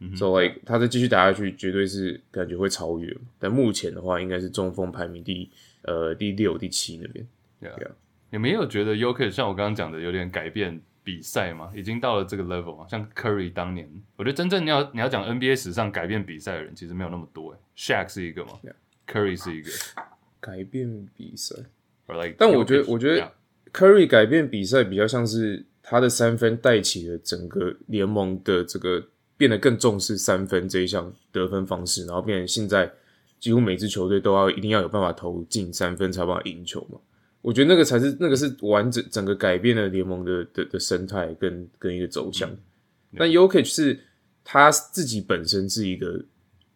[0.00, 3.16] 所以 So like, 他再继续打下去，绝对是感觉会超越。
[3.38, 5.50] 但目前的话，应该是中锋排名第。
[5.82, 7.26] 呃，第六、第七那边
[7.62, 7.80] ，Yeah.
[7.80, 7.92] Yeah.
[8.30, 11.72] 你们有觉得 Jokic 像我刚刚讲的有点改变比赛吗？
[11.74, 12.86] 已经到了这个 level 吗？
[12.90, 17.56] 像 Curry 当年，我觉得真正你要你要讲 NBA 史上改变比赛的人，其实没有那么多。
[17.74, 18.74] Shaq 是一个嘛 Yeah.
[19.06, 19.70] Curry 是一个
[20.40, 21.54] 改变比赛。
[22.08, 23.32] Like 但我觉得，我觉得
[23.72, 29.08] Curry 改变比赛比较像是他的三分带起了整个联盟的这个
[29.38, 32.92] 变得更重视三分这一项得分方式，然后变成现在。
[33.40, 36.98] 几乎每支球队都要一定要有办法投进三分才有办法赢球嘛。
[37.40, 42.50] 我觉得那个才是那个是完整整个改变了联盟的的的生态跟跟一个走向。
[42.50, 42.58] 嗯、
[43.16, 44.00] 但 y o k i c 是
[44.42, 46.24] 他自己本身是一个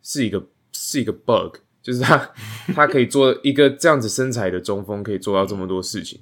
[0.04, 2.32] 是一个是一个 bug，就是他
[2.72, 6.20] 他可以做一个这样子身材的中锋，可以做到这么多事情。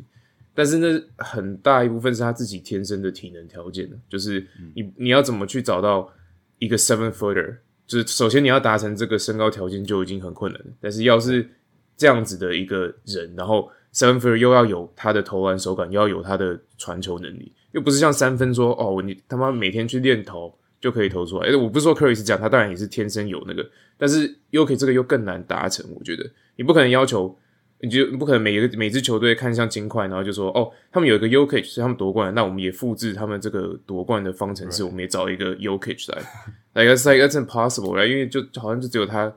[0.55, 6.11] 但是那很大一部分是他自己天生的体能条件的，就是你你要怎么去找到
[6.61, 7.57] 一个 seven footer，
[7.89, 10.67] 就是首先你要达成这个身高条件就已经很困难了。
[10.81, 11.51] 但是要是
[11.97, 21.49] 这样子的一个人，然后 seven footer 又要有他的投篮手感，又要有他的传球能力，又不是像三分说哦，你他妈每天去练投就可以投出来。
[21.49, 23.69] 诶，我不是说 Curry 是这样，他当然也是天生有那个，
[23.99, 25.85] 但是 Jokic 这个又更难达成。
[25.99, 27.37] 我觉得你不可能要求。
[27.83, 36.23] 你就不可能每一个每支球队看向金块，然后就说哦，他们有一个 Jokic 是他们夺冠，那我们也复制他们这个夺冠的方程式.我们也找一个 Jokic 来
[36.75, 38.07] ，like that's like that's impossible，right?
[38.07, 39.35] 因为就好像就只有他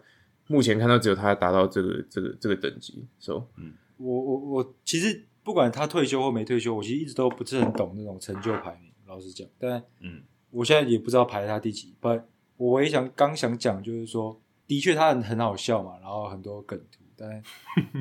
[0.48, 12.22] 目前看到只有他达到这个这个这个等级，so，嗯，我我我其实不管他退休或没退休，我其实一直都不是很懂那种成就排名，老实讲，但嗯，我现在也不知道排他第几，but
[12.58, 17.03] 我唯一想刚想讲就是说，的确他很很好笑嘛，然后很多梗图。
[17.16, 17.44] 但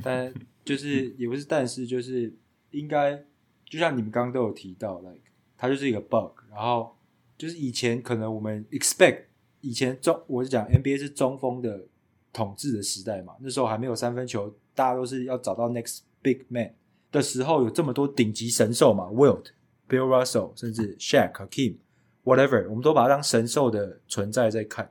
[0.03, 2.33] 但就是也不是，但是就是
[2.71, 3.17] 应该，
[3.65, 5.21] 就像你们刚刚都有提到，like
[5.57, 6.33] 它就是一个 bug。
[6.51, 6.97] 然后
[7.37, 9.25] 就是以前可能我们 expect
[9.61, 11.87] 以前中，我是讲 NBA 是中锋的
[12.33, 16.75] 统治的时代嘛，那时候还没有三分球，大家都是要找到 next big man
[17.11, 19.47] 的时候，有这么多顶级神兽嘛，Wilt、
[19.89, 21.77] Bill Russell，甚至 Shaq、Hakeem、
[22.25, 24.89] whatever，我们都把它当神兽的存在在看。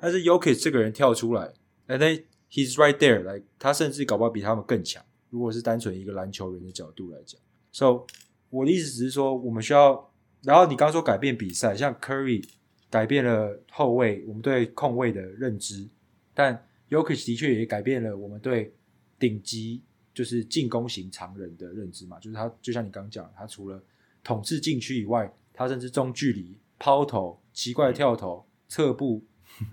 [0.00, 1.52] 但是 Jokic 这个人跳出来，
[1.86, 2.24] 哎，那。
[2.54, 5.04] He's right there，来，他甚至搞不好比他们更强。
[5.28, 7.40] 如果是单纯一个篮球员的角度来讲
[7.72, 8.06] ，So
[8.48, 10.12] 我的意思只是说，我们需要。
[10.42, 12.46] 然后你刚刚说改变比赛，像 Curry
[12.88, 15.88] 改变了后卫我们对控卫的认知，
[16.32, 18.72] 但 Jokic 的确也改变了我们对
[19.18, 19.82] 顶级
[20.14, 22.20] 就是进攻型常人的认知嘛。
[22.20, 23.82] 就是他就像你刚刚讲，他除了
[24.22, 29.24] 统治禁区以外，他甚至中距离、抛投、奇怪的跳投、侧步、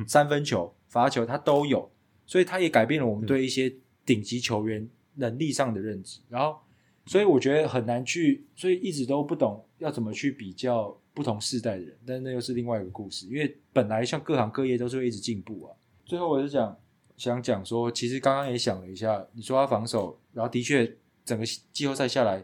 [0.08, 1.91] 三分球、罚球，他都有。
[2.25, 3.73] 所以他也改变了我们对一些
[4.05, 6.60] 顶级球员能力上的认知，然后，
[7.05, 15.75] 所以我觉得很难去，所以一直都不懂要怎么去比较不同世代的人，但那又是另外一个故事，因为本来像各行各业都是会一直进步啊。
[16.05, 16.77] 最后我是讲
[17.17, 22.43] 想讲说，其实刚刚也想了一下，你说他防守，然后的确整个季后赛下来，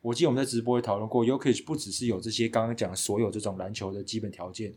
[0.00, 4.72] 我记得我们在直播也讨论过 y o k i c 不只是有这些刚刚讲的所有这种篮球的基本条件，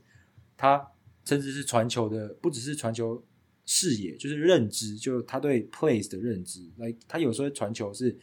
[0.57, 0.85] 他
[1.23, 3.23] 甚至是传球的，不只是传球。
[3.71, 6.67] 视野就是认知，就是他对 plays 的认知。
[6.77, 8.17] 来，他有时候传球是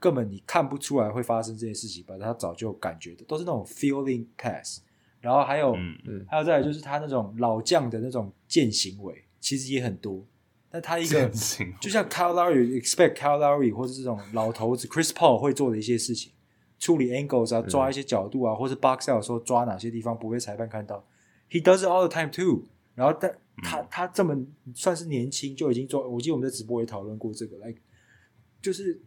[0.00, 4.80] 根本你看不出来会发生这件事情，把他早就感觉的，都是那种 feeling pass。
[5.20, 5.72] 然后还有，
[6.26, 10.26] 还有再来就是他那种老将的那种贱行为，其实也很多。
[10.68, 11.28] 但他一个
[11.80, 16.32] 就像 Cal Lowry expect Cal Lowry 或者这种老头子 Chris Paul 会做的一些事情，
[16.80, 21.06] 处理 angles 啊，抓一些角度啊，或是 box out 说抓哪些地方不被裁判看到
[21.48, 22.64] ，He does it all the time too。
[22.96, 23.38] 然后但。
[23.62, 24.36] 他他这么
[24.74, 27.74] 算是年轻就已经做，我记得我们在直播也讨论过这个，来
[28.60, 29.00] 就是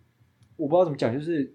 [0.56, 1.54] 我不知道怎么讲，就是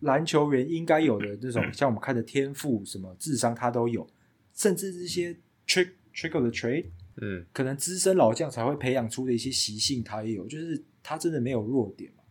[0.00, 4.06] 篮球员应该有的那种像我们看的天赋、什么智商他都有，
[4.54, 5.32] 甚至这些
[5.66, 6.86] trick trick of the trade，
[7.20, 12.22] 嗯，可能资深老将才会培养出的一些习性他也有，就是他真的没有弱点嘛，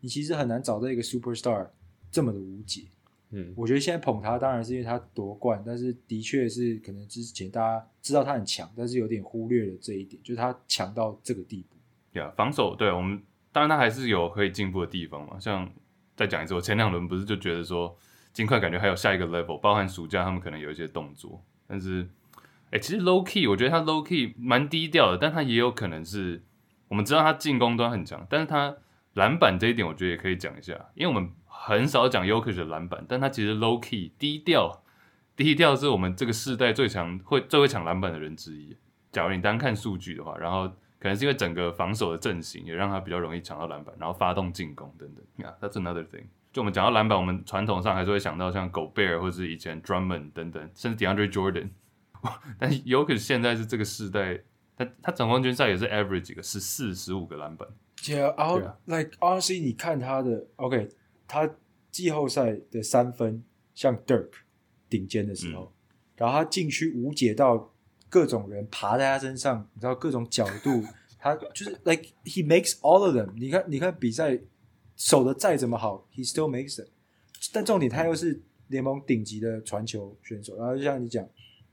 [0.00, 1.68] 你其实很难找到一个 superstar
[2.10, 2.84] 这么的无解。
[3.32, 11.76] 嗯，我觉得现在捧他当然是因为他夺冠，但是的确是可能之前大家知道他很强，但是有点忽略了这一点，就是他强到这个地步。
[12.12, 15.38] 对啊，防守对我们当然他还是有可以进步的地方嘛。
[15.38, 15.70] 像
[16.16, 17.96] 再讲一次，我前两轮不是就觉得说
[18.32, 22.02] 金块感觉还有下一个 level，包含暑假他们可能有一些动作，但是
[22.64, 26.42] 哎、欸，其实 low key 我觉得他 low key 蛮低调的，但他也有可能是
[26.88, 28.76] 我们知道他进攻端很强，但是他
[29.14, 31.30] 篮板这一点我觉得也可以讲一下，因为我们。
[31.62, 34.82] 很少讲 y o k i c 的篮板，但他其实 low key 低调，
[35.36, 38.74] 低调是我们这个世代最强会最会抢篮板的人之一。
[39.12, 40.66] 假如你单看数据的话，然后
[40.98, 45.22] 可能是因为整个防守的阵型也让他比较容易抢到篮板，然后发动进攻等等。
[45.36, 46.24] Yeah, that's another thing。
[46.50, 51.68] 就我们讲到篮板，我们传统上还是会想到像 Gobert 或者是以前 Drummond 等等，甚至 DeAndre Jordan。
[52.58, 54.40] 但是 Jokic 现在是这个世代，
[54.76, 57.68] 他他总冠军赛也是 average 几个十四十五个篮板。
[58.02, 60.88] Yeah, I'll, like honestly，你看他的 OK。
[61.30, 61.48] 他
[61.92, 64.30] 季后赛的三分像 Dirk
[64.88, 65.72] 顶尖的时候，
[66.16, 67.72] 然后他禁区无解到
[68.08, 70.82] 各种人爬在他身上，你知道各种角度，
[71.20, 73.32] 他就是 like he makes all of them。
[73.36, 74.36] 你看，你看比赛
[74.96, 76.88] 守的再怎么好，he still makes it。
[77.52, 81.24] 但重点，他又是联盟顶级的传球选手，然后就像你讲，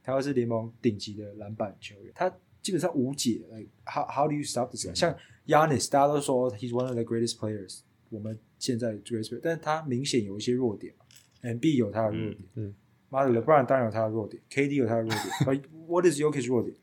[0.04, 2.32] 他又是联盟顶级的篮板球员，他
[2.62, 3.42] 基本上无解。
[3.86, 4.88] How how do you stop this？
[4.94, 5.16] 像
[5.48, 7.80] Yanis 大家都说 he's one of the greatest players。
[8.10, 10.94] 我们现在 Grace 但是他明显有一些弱点
[11.42, 12.74] ，MB 有他的弱点，嗯，
[13.10, 16.76] 妈的，LeBron 当然有他的弱点，KD 有他的弱点 what is Jokic 弱点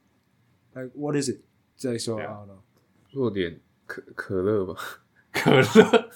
[0.74, 1.40] ？Like what is it？
[1.76, 2.46] 再说啊，
[3.12, 4.74] 弱点可可乐吧，
[5.32, 6.10] 可乐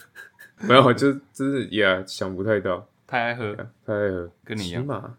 [0.61, 3.54] 没有，就真是呀，想不太到，太爱喝，
[3.84, 5.16] 太爱喝，跟你一样，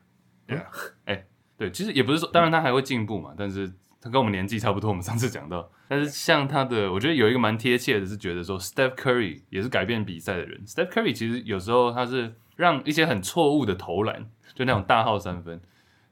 [1.06, 1.26] 哎，
[1.58, 3.72] 对，其实也不是说，当然他还会进步嘛，但是。
[4.02, 10.64] 他跟我们年纪差不多，我们上次讲到，但是像他的，我觉得有一个蛮贴切的，是觉得说，Steph Curry 也是改变比赛的人。
[10.68, 15.60] Steph Curry 其实有时候他是让一些很错误的投篮，就那种大号三分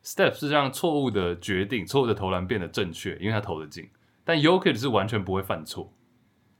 [0.03, 3.87] ，Steph 是让错误的决定、错误的投篮变得正确，因为他投得进。
[4.25, 5.93] 但 Jokic 是完全不会犯错。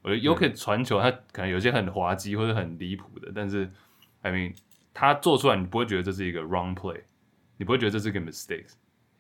[0.04, 3.72] 我觉得 Jokic 传球他可能有些很滑稽或者很离谱的，但是
[4.22, 4.56] I mean
[4.94, 7.02] 他做出来你不会觉得这是一个 wrong play，
[7.58, 8.68] 你不会觉得这是一个 mistake。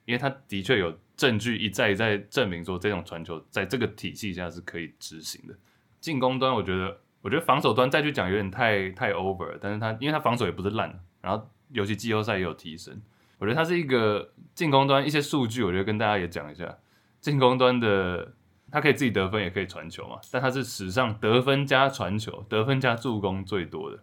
[0.08, 5.53] 因为他的确有证据一再一再证明说，这种传球在这个体系下是可以执行的。
[5.99, 9.58] 进攻端，我觉得，我觉得防守端再去讲有点太太 over。
[9.60, 13.01] 但是他，因为他防守也不是烂，然后尤其季后赛也有提升。
[13.38, 16.78] 我觉得他是一个进攻端一些数据，我觉得跟大家也讲一下。
[17.20, 18.34] 进攻端的
[18.72, 20.18] 他可以自己得分，也可以传球嘛。
[20.32, 23.99] 但他是史上得分加传球、得分加助攻最多的，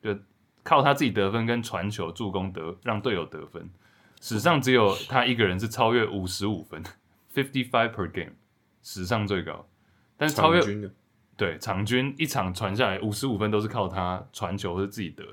[0.00, 0.18] 就
[0.62, 3.68] 靠他自己得分跟传球、助攻得让队友得分。
[4.22, 6.80] 史上只有他一个人是超越五十五分，
[7.34, 8.30] fifty five per game，
[8.80, 9.66] 史上最高。
[10.16, 10.62] 但是超越
[11.36, 15.24] 对场均一场传下来五十五分都是靠他传球或者自己得，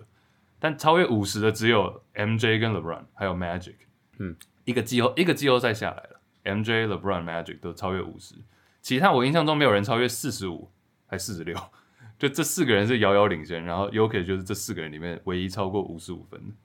[0.58, 3.76] 但超越五十的只有 MJ 跟 LeBron 还有 Magic，
[4.18, 4.36] 嗯，
[4.66, 8.34] 一个季后一个季后赛下来了，MJ、LeBron、Magic 都超越五十，
[8.82, 10.72] 其他我印象中没有人超越四十五
[11.06, 11.56] 还四十六，
[12.18, 16.56] 就这四个人是遥遥领先，然后 Jokic 就是这四个人里面唯一超过五十五分的。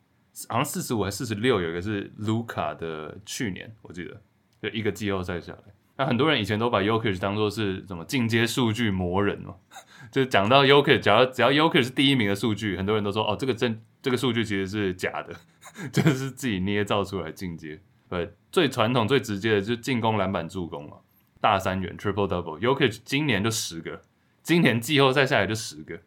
[0.48, 4.20] 好像四十五还四十六，有一个是卢卡的去年，我记得
[4.60, 5.58] 就一个季后赛下来。
[5.96, 9.54] 那很多人以前都把 y o k i c 当做是什么进阶数据魔人嘛，
[10.10, 15.32] 就讲到 y o k i c 只要只要 y o k i c 是第一名的数据，很多人都说哦，这个真这个数据其实是假的，
[15.92, 17.80] 就是自己捏造出来进阶。
[18.08, 20.96] 对，最传统最直接的就是进攻、篮板、助攻嘛，
[21.40, 22.58] 大三元 Triple double）。
[22.58, 24.02] y o k i c 今年就十个，
[24.42, 26.00] 今年季后赛下来就十个。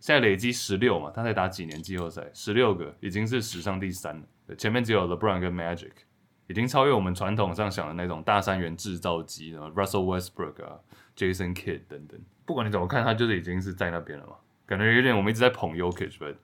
[0.00, 4.56] 现在累积十六嘛，他才打几年季后赛，十六个已经是史上第三了。
[4.56, 5.92] 前面只有 LeBron 跟 Magic，
[6.46, 9.70] 已经超越我们传统上想的那种大三元制造机了。
[9.72, 10.80] Russell Westbrook 啊
[11.14, 14.36] ，Jason Kidd 等等，不管你怎么看，他就是已经是在那边了嘛。
[14.66, 16.34] 感觉有点我们一直在捧 Jokic，but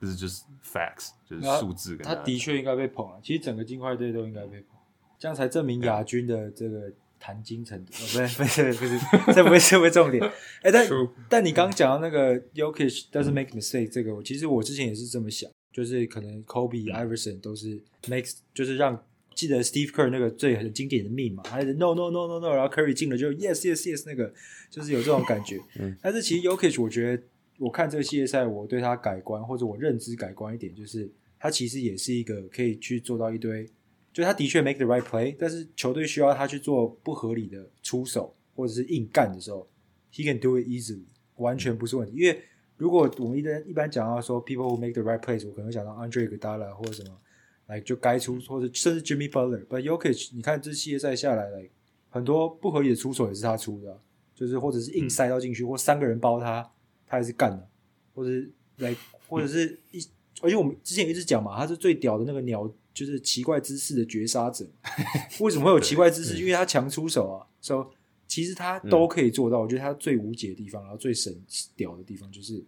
[0.00, 2.16] 这是就是 facts，就是数字跟他。
[2.16, 4.76] 他的确应该被捧了，其实整个金块队都应该被捧，
[5.18, 6.92] 这样才证明亚军的这个。
[7.24, 9.00] 谈金程度，不是不是不是，
[9.32, 10.22] 这不是这不是重点。
[10.60, 10.86] 哎、欸，但
[11.26, 19.02] 但你刚讲到那个 Jokic doesn't make mistake 这个，其实我之前也是这么想，就是可能 Kobe、Iverson 都是 makes，就是让
[19.34, 24.30] 记得 Steve Kerr 那个最很经典的密码，还是 No No No No No，然后 Curry 进了就 Yes Yes Yes，那个
[24.68, 25.58] 就是有这种感觉。
[25.80, 27.22] 嗯， 但是其实 Yokish，我觉得
[27.56, 31.10] 我看这个系列赛，我对他改观或者我认知改观一点，就是
[31.40, 33.66] 他其实也是一个可以去做到一堆。
[34.14, 39.68] 就他的确 make the right play，但是球队需要他去做不合理的出手或者是硬干的时候
[40.12, 41.02] ，he can do it easily，
[41.34, 42.16] 完全不是问题。
[42.16, 42.40] 因为
[42.76, 47.18] 如果我们一般一般讲到说 people who make the right plays，我可能想到 Andre Iguodala 或者什么，
[47.66, 49.66] 来就该出或者甚至 Jimmy Butler。
[49.66, 51.68] But Yokich，你看这系列赛下来，来
[52.08, 53.98] 很多不合理的出手也是他出的，啊，
[54.32, 56.62] 就是或者是硬塞到进去，或三个人包他，
[57.04, 57.68] 他还是干的，
[58.14, 58.94] 或者是来
[59.26, 59.98] 或者是一，
[60.40, 62.72] 而且我们之前一直讲嘛，他是最屌的那个鸟。
[62.94, 64.64] 就是奇怪姿势的绝杀者，
[65.40, 66.38] 为什么会有奇怪姿势？
[66.38, 67.96] 因为他强出手啊，所以
[68.28, 69.58] 其实他都可以做到。
[69.58, 71.36] 我觉得他最无解的地方，然后最神
[71.76, 72.64] 屌的地方，就是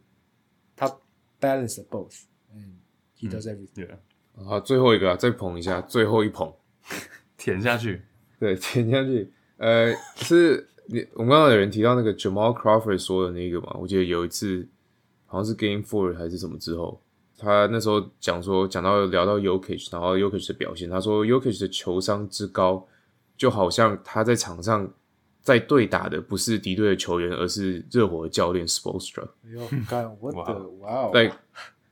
[0.74, 0.88] 他
[1.40, 2.78] balance both，嗯
[3.16, 3.88] ，he does everything。
[4.44, 6.52] 好，最后一个啊，再捧一下，最后一捧，
[7.38, 8.02] 舔下去，
[8.40, 9.32] 对，舔下去。
[9.58, 13.76] 呃，是你我们刚刚有人提到那个 Jamal Crawford 说的那个嘛？
[13.80, 14.68] 我记得有一次
[15.24, 17.00] 好像是 Game Four 还是什么之后。
[17.38, 22.86] 他那时候讲说，讲到聊到 Yokich，然后 Yokich 的表现，他说 Yokich 的球商之高，
[23.36, 24.90] 就好像他在场上
[25.42, 29.22] 在对打的不是敌对的球员，而是热火的教练 Spoelstra。
[29.44, 31.36] 哎呦，干我的哇！Like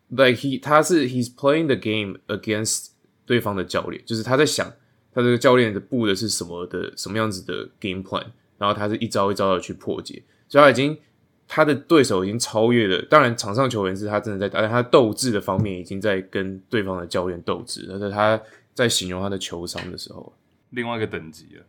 [0.08, 2.88] like he 他是 he's playing the game against
[3.26, 4.66] 对方的教练，就是他在想
[5.12, 8.24] 他这个教练的布的是什么的什么样子的 game plan，
[8.56, 10.98] 然后他是一招一招的去破解，所以他已经。
[11.46, 18.40] 他的对手已经超越了，当然场上球员是他真的在打，但他斗志的方面已经在跟对方的教练斗智，那是他
[18.72, 20.32] 在形容他的球商的时候，
[20.70, 21.62] 另外一个等级了。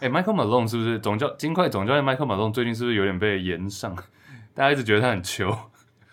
[0.00, 3.94] 哎、欸、，Michael Malone 是不是总教金块总教练 Michael Malone 最近是不是有点被延上？
[4.52, 5.56] 大家一直觉得他很球，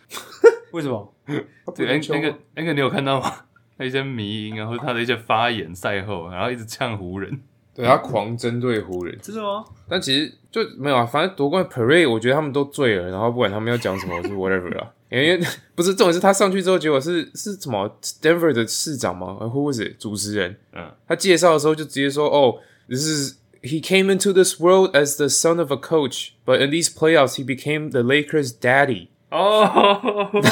[0.72, 1.14] 为什么？
[1.76, 3.32] 对，那那个那个你有看到吗？
[3.78, 7.42] 他一些迷因啊，或者他的一些发言赛后，然后一直呛湖人。
[7.80, 9.64] 对，他狂针对湖人，真的吗？
[9.88, 14.92] 但其实就没有啊，反正夺冠 parade，我觉得他们都醉了，然后不管他们要讲什么，是 whatever 啊。
[15.10, 15.40] 因为
[15.74, 17.90] 不是重点是他上去之后，结果是是什么
[18.22, 19.34] Denver 的市长吗？
[19.36, 20.58] 或或是主持人？
[20.74, 22.60] 嗯，他介绍的时候就直接说：“哦
[22.90, 26.94] ，this is he came into this world as the son of a coach, but in these
[26.94, 30.44] playoffs he became the Lakers' daddy。”哦，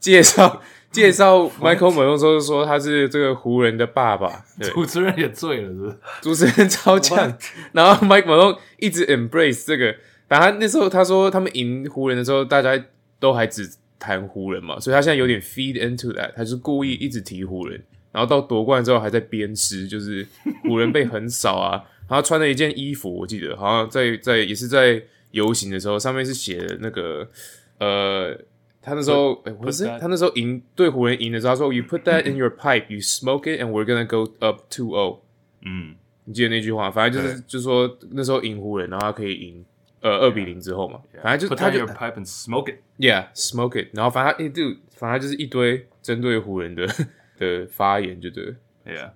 [0.00, 0.60] 介绍
[0.94, 5.96] 介绍 Michael Malone 时候就说他是这个湖人的爸爸，对，主持人也醉了，是不是？
[6.22, 7.36] 主持人超强，
[7.72, 9.94] 然后 Mike Malone 一直 embrace 这个，
[10.28, 12.82] 反正那时候他说他们赢湖人的时候，大家
[13.18, 13.70] 都还只。
[13.96, 17.82] 谈湖人嘛，所以他现在有点 feed into that，他就是故意一直提湖人，
[18.12, 20.26] 然后到夺冠之后还在鞭尸，就是
[20.64, 21.82] 湖人被横扫啊。
[22.06, 23.56] 然后穿了一件衣服，我记得。
[23.56, 27.26] 好像在在也是在游行的时候，上面是写的那个
[27.78, 28.38] 呃，
[28.84, 34.88] 他那时候哎，不是他那时候赢对湖人赢的时候，他说 You put that in your pipe, you smoke it, and we're gonna go up two
[34.88, 35.20] zero。
[35.62, 36.90] 嗯，你记得那句话？
[36.90, 39.64] 反正就是就是说那时候赢湖人，然后他可以赢。
[40.00, 41.22] 呃，二比零之后嘛，yeah, yeah.
[41.22, 46.86] 反正就他就 pipe and smoke it，yeah，smoke it，然后反正他一就反正就是一堆针对湖人的
[47.38, 48.54] 的发言，就对
[48.84, 49.06] ，yeah，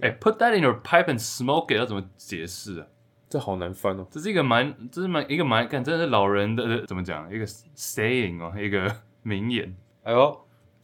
[0.00, 2.86] 哎、欸、，put that in your pipe and smoke it 要怎么解释啊？
[3.30, 7.32] 这好难翻哦，这是一个蛮，这是蛮一个蛮，看，这是老人的怎么讲？
[7.32, 8.92] 一个 saying 哦，一个
[9.22, 10.40] 名言，哎呦，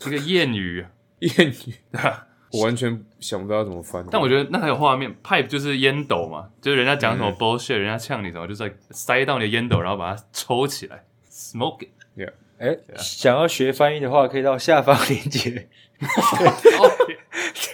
[0.07, 0.87] 一个谚语，
[1.21, 1.75] 谚语。
[2.51, 15.69] 我完全想不到要怎么翻，但我觉得那还有画面，pipe 就是烟斗嘛，就是人家讲什么 bullshit，、嗯、人家呛你什么，就是塞到你的烟斗，然后把它抽起来，smoke it，yeah，哎、欸，想要学翻译的话，可以到下方链接。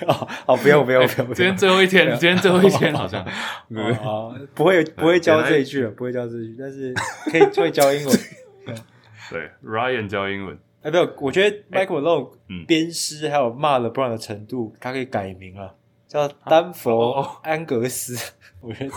[0.09, 1.35] 好，好，不用，不用，不用。
[1.35, 3.25] 今天最后一天，今天最后一天，好像，
[4.03, 6.93] 好，不会，不会教这一句了，不会教这一句，但是
[7.31, 8.19] 可以会教英文。
[9.31, 10.59] 对，Ryan 教英文。
[10.83, 12.31] 哎，没有，我觉得 Michael Malone
[12.67, 15.75] 鞭尸还有骂 LeBron 的程度，他可以改名了，
[16.07, 18.33] 叫丹佛安格斯。
[18.61, 18.93] 我觉得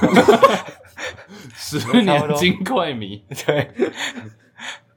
[1.54, 3.72] 十年金块迷，对，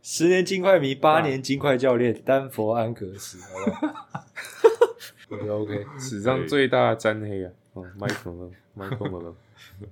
[0.03, 3.39] 十年金块迷，八年金块教练，丹佛安格斯。
[5.31, 9.35] OK，史上最大沾黑啊！Michael Malone，Michael Malone，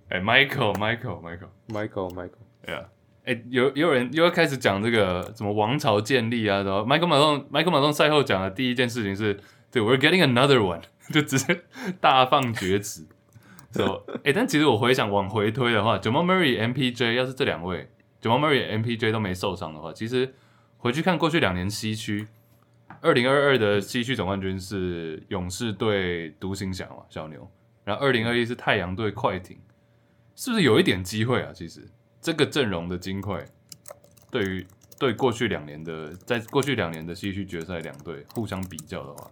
[0.08, 2.86] 哎，Michael，Michael，Michael，Michael，Yeah。
[3.28, 9.38] 哎，有也有人又要开始讲这个什么王朝建立啊，然后 Michael Malone，Michael Malone 赛后讲的第一件事情是，
[9.70, 10.80] 对，We're getting another one，
[11.12, 11.60] 就直接
[12.00, 13.06] 大放厥词。
[13.70, 17.90] so，哎，但其实我回想往回推的话，Jamal Murray、MPJ 要是这两位
[18.22, 20.32] ，Jamal Murray、MPJ 都没受伤的话，其实
[20.78, 22.26] 回去看过去两年西区，
[23.02, 27.46] 二零二二的西区总冠军是勇士队独行侠嘛，小牛，
[27.84, 29.58] 然后二零二一是太阳队快艇，
[30.34, 31.52] 是不是有一点机会啊？
[31.52, 31.86] 其实。
[32.20, 33.44] 这个阵容的金块，
[34.30, 34.66] 对于
[34.98, 39.30] 对过去两年的，在过去两年的西区决赛两队互相比较的话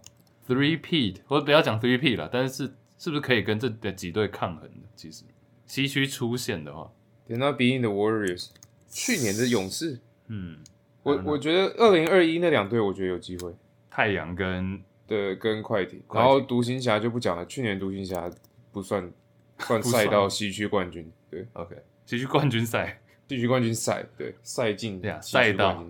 [0.49, 4.89] ，three-peat 或者不要讲 three-peat 了，但是是是不是可以跟这的几队抗衡的？
[4.95, 5.25] 其实。
[5.67, 6.93] 西区出现的话
[7.29, 8.51] ，They're not being the Warriors，
[8.89, 10.59] 去年的勇士，嗯，
[11.03, 13.53] 我我觉得二零二一那两队我觉得有机会，
[13.91, 18.31] 太阳跟对跟快艇，然后独行侠就不讲了，去年独行侠
[18.71, 19.13] 不算
[19.59, 21.75] 算 赛到西区冠军，对，OK。
[22.07, 25.85] 西区冠军赛，西区冠军赛，对，赛进对啊，赛道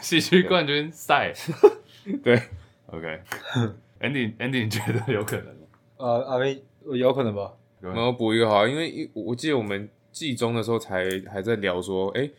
[0.00, 1.32] 西区 冠军赛，
[2.24, 2.40] 对，
[2.88, 5.60] OK，Andy，Andy，Andy, 你觉得有可能吗？
[5.98, 6.62] 呃，阿威，
[6.94, 7.52] 有可能吧？
[7.80, 12.30] 然后补一个好，因为我记得我们季中的时候才还在聊说，哎、欸，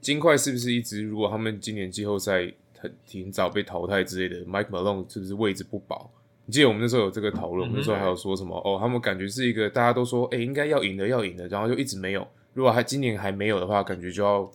[0.00, 6.10] 金块是不是一直如果他们今年季后赛很挺早被淘汰之类的，Mike Malone 是不是位置不保？
[6.46, 8.56] 你记得我们那时候有这个讨论，我们、那时候还有说什么？
[8.64, 12.26] 哦，他们感觉是一个大家都说，哎、欸，应该要赢的，要赢的，然后就一直没有。
[12.52, 14.50] 如果还今年还没有的话，感觉就要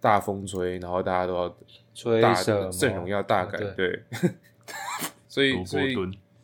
[0.00, 1.56] 大风吹，然后大家都要
[1.94, 2.34] 吹大
[2.70, 4.02] 阵容要大改，对，对
[5.28, 5.94] 所以所以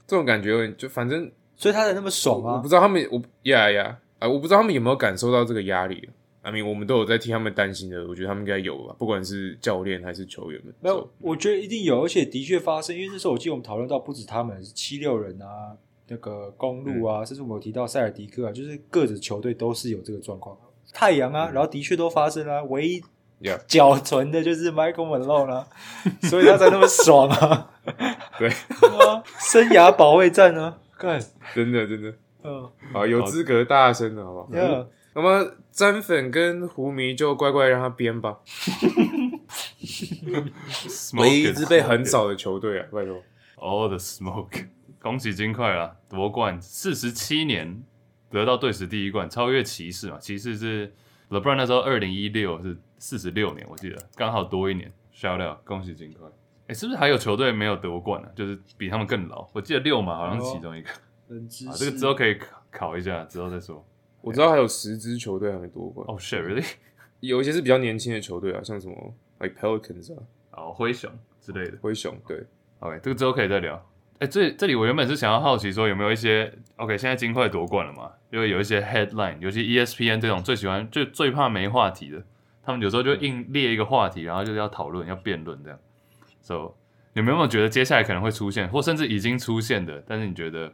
[0.07, 2.55] 这种感觉就反正，所以他才那么爽啊！
[2.55, 6.09] 我不知道他们，我呀呀啊，我不知道他们有没有感受到这个压力。
[6.43, 10.73] I mean，我们都有在替他们担心的，我觉得他们应该有吧，不管是教练还是球员们。
[10.81, 15.77] 没有，我觉得一定有，而且的确发生，因为那时候我记得我们讨论到，不止他们是七六人啊，
[16.07, 20.57] 那个公路啊，嗯、甚至我们有提到塞尔迪克啊，就是各支球队都是有这个状况。
[20.97, 23.05] 太阳啊，然后的确都发生了，唯一
[23.67, 25.69] 缴存的就是 Michael Malone 了，
[26.25, 27.71] 所以他才那么爽啊！
[28.41, 28.49] 对，
[29.39, 30.79] 生涯保卫战啊？
[30.99, 31.21] 看，
[31.55, 32.11] 真的真的，
[32.43, 34.49] 嗯，好，有资格大声的好不好？
[34.53, 38.39] 嗯，那么詹粉跟胡迷就乖乖让他编吧。
[41.19, 43.23] 唯一一支被横扫的球队啊，拜托。
[43.59, 44.69] All the smoke，
[44.99, 47.83] 恭喜金块啊，夺冠四十七年。
[48.31, 50.19] 得到队史第一冠，超越骑士嘛？
[50.19, 50.93] 骑士是
[51.31, 54.93] LeBron 那时候二零一六是四十六年，我记得刚好多一年。
[55.15, 56.29] Shout out，恭喜金块！
[56.29, 58.33] 哎、欸，是不是还有球队没有得冠呢、啊？
[58.37, 59.49] 就是比他们更老。
[59.55, 60.91] 我记得六嘛，好像是其中一个。
[60.91, 62.39] 啊，这个之后可以
[62.71, 63.83] 考一下，之后再说。
[64.21, 66.05] 我知道还有十支球队还没夺冠。
[66.07, 66.67] 哦、oh,，shit，really？
[67.21, 70.23] 有一些是比较年轻的球队啊，像什么 like Pelicans 啊。
[70.51, 71.11] 哦，灰熊
[71.41, 71.79] 之类的。
[71.81, 72.45] 灰熊对
[72.81, 73.83] ，OK，这个之后可以再聊。
[74.19, 78.11] 哎，这这里我原本是想要好奇说有没有一些 OK，现在金块夺冠了嘛？
[78.31, 82.25] 因为有一些 headline，尤其 ESPN 这种最喜欢就最怕没话题的，
[82.63, 85.79] 他们有时候就硬列一个话题，然后就是要讨论、要辩论这样。
[86.41, 86.75] So，
[87.13, 90.03] 你们有没有觉得接下来可能会出现，或甚至已经出现的？
[90.07, 90.73] 但是你觉得，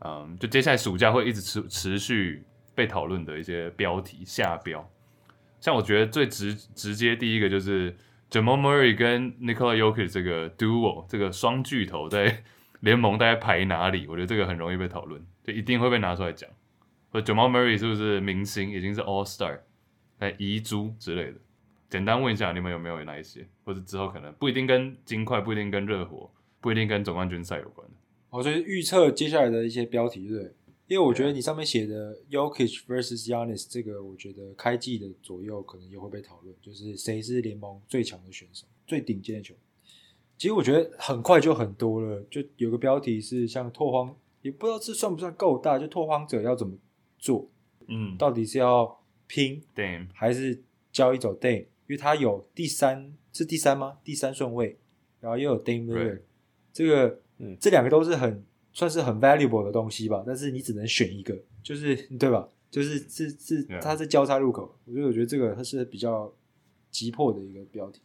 [0.00, 2.42] 嗯，就接下来暑假会一直持持续
[2.74, 4.84] 被讨论的一些标题下标？
[5.60, 7.96] 像我觉得最直直接第一个就是
[8.32, 12.42] Jamal Murray 跟 Nikola Jokic 这个 duo 这个双巨头在。
[12.84, 14.06] 联盟大概排哪里？
[14.06, 16.48] 我觉得这个很容易被讨论，就一定会被拿出来讲。
[17.10, 19.60] 或 Jamal Murray 是不是明星，已经是 All Star，
[20.18, 21.38] 哎，遗珠之类的。
[21.88, 23.48] 简单问一下，你们有没有哪一些？
[23.64, 26.30] 或者之后可能不一定跟金块，不一定跟热火，
[26.60, 27.94] 不一定跟总冠军赛有关的。
[28.28, 30.52] 我觉得预测接下来的一些标题，对，
[30.86, 39.60] 因为我觉得你上面写的 Yokich vs Giannis 这个，我觉得开季的左右可能也会被讨论，就是谁是联盟最强的选手，最顶尖的球员。
[40.36, 46.76] 其实我觉得很快就很多了，就有个标题是像拓荒，也不知道这算不算够大，就拓荒者要怎么
[47.18, 47.48] 做？
[47.86, 51.66] 嗯，到底是要拼 Dame 还是交易走 Dame？
[51.86, 53.98] 因为他有第三是第三吗？
[54.02, 54.78] 第三顺位，
[55.20, 56.22] 然后又有 Dame Lillard，
[56.72, 62.48] 这个嗯，这两个都是很算是很 valuable 的东西吧，但是你只能选一个，就是对吧？
[62.70, 66.32] 就是是是，它是交叉入口，所以我觉得这个它是比较
[66.90, 68.00] 急迫的一个标题。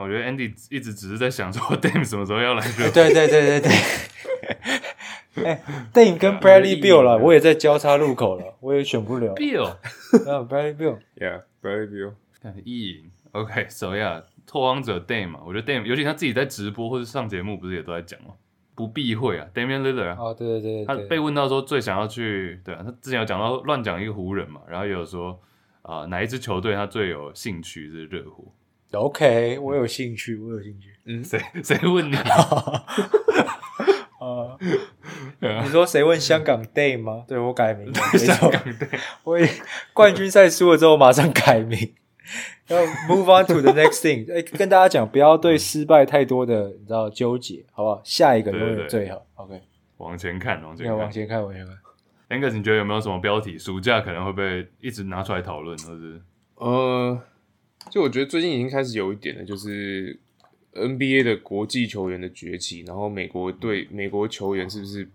[0.00, 2.90] 我觉得 Andy 一直只是在想说 Dame 什么时候要来热火。
[2.92, 3.70] 对对对对对。
[5.44, 9.34] 哎，Dame 跟 Bradley Bill 了，我也在交叉路口了，我也选不了。
[9.34, 9.66] Bill
[10.30, 12.12] 啊，Bradley Bill，Yeah，Bradley Bill，。
[12.64, 18.30] 意淫，OK，So yeah，拓荒者 Dame 嘛，我觉得 Dame，尤其他自己在直播或者上节目，不是也都在讲吗？
[18.74, 20.16] 不避讳啊，Damian Lillard 啊。
[20.18, 20.84] 哦，对对对。
[20.84, 25.38] 他被问到说最想要去，对啊，他之前有讲到乱讲一个湖人嘛，然后也有说
[25.82, 28.44] 啊，哪一支球队他最有兴趣是热火。
[28.92, 30.90] OK，我有兴趣，我有兴趣。
[31.04, 32.16] 嗯，谁 谁问你？
[34.18, 34.56] 啊，
[35.62, 37.24] 你说谁问香港 Dame 吗？
[37.28, 38.98] 对，我改名，香港 Dame。
[39.24, 39.38] 我
[39.92, 41.94] 冠军赛输了之后马上改名，
[42.68, 42.78] 要
[43.08, 44.32] move on to the next thing。
[44.32, 48.00] 哎，跟大家讲，不要对失败太多的你知道纠结，好不好？
[48.04, 49.26] 下一个永远最好。
[49.34, 49.60] OK，
[49.98, 51.76] 往前看，往前看，往前看，往前看。
[52.28, 53.56] Angus，你觉得有没有什么标题？
[53.58, 56.20] 暑假可能会被一直拿出来讨论，或者
[56.56, 57.20] 呃。
[57.90, 60.18] 就我觉得最近已经开始有一点了，就是
[60.74, 65.08] NBA 的国际球员的崛起，然后美国队美国球员是不是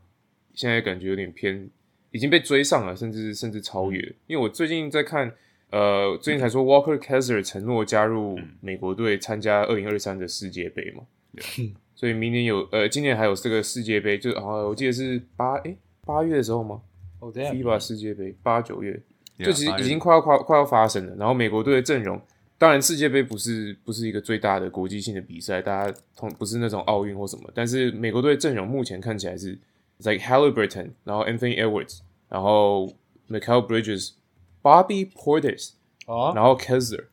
[0.54, 1.70] 现在感觉有点偏，
[2.12, 4.00] 已经被追上了，甚至甚至超越。
[4.26, 5.32] 因为我最近在看，
[5.70, 11.04] 呃，最近才说 Walker Kessler 承诺加入美国队参加二零二三的世界杯嘛，
[11.94, 16.82] 所以明年有呃，今年还有这个世界杯，就啊，我记得是八诶八月的时候吗？
[17.20, 19.00] 哦对，FIBA 世界杯八九月，
[19.38, 22.20] 就其实已经快要快快要发生了，然后美国队的阵容。
[22.62, 27.52] 当然，世界杯不是不是一个最大的国际性的比赛，大家同不是那种奥运或什么。
[27.56, 29.58] 但是美国队阵容目前看起来是
[30.04, 32.94] ，like Halliburton，然后 Anthony Edwards，然后
[33.28, 35.72] Michael Bridges，Bobby Portis，
[36.06, 37.06] 啊，然后 Kessler，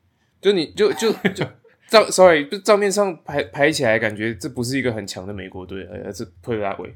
[0.42, 1.46] 就你就就就
[1.88, 6.92] 照， sorry，就照面上排排起来，感觉这不是一个很强的美国队，而是 put it that way。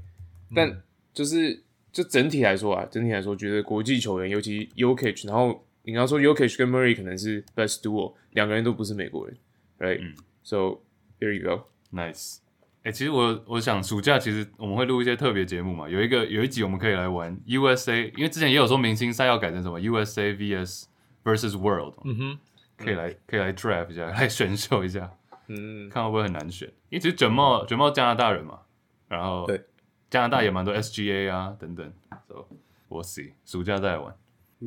[0.54, 0.82] 但
[1.14, 1.58] 就是
[1.90, 5.64] 就整体来说啊，整体来说，觉得国际球员，尤其 Jokic，然后。
[5.84, 9.36] 你刚说 Jokic 跟 Murray 可能是 best duo，两个人都不是美国人
[9.78, 10.78] ，right？So、嗯、
[11.20, 12.38] there you go，nice。
[12.84, 20.84] 哎、欸，其实我我想暑假其实我们会录一些特别节目嘛，有一个有一集我们可以来玩 USA，因为之前也有说明星赛要改成什么 USA vs
[21.24, 22.38] versus World，嗯哼，
[22.76, 25.12] 可以来可以来 draft 一下，来选秀一下，
[25.46, 26.68] 嗯，看会不会很难选？
[26.88, 28.60] 因为其实卷帽卷帽加拿大人嘛，
[29.08, 29.64] 然后对。
[30.10, 31.90] 加拿大也蛮多 SGA 啊等等
[32.28, 32.46] ，So
[32.90, 34.14] we'll see，暑假再来玩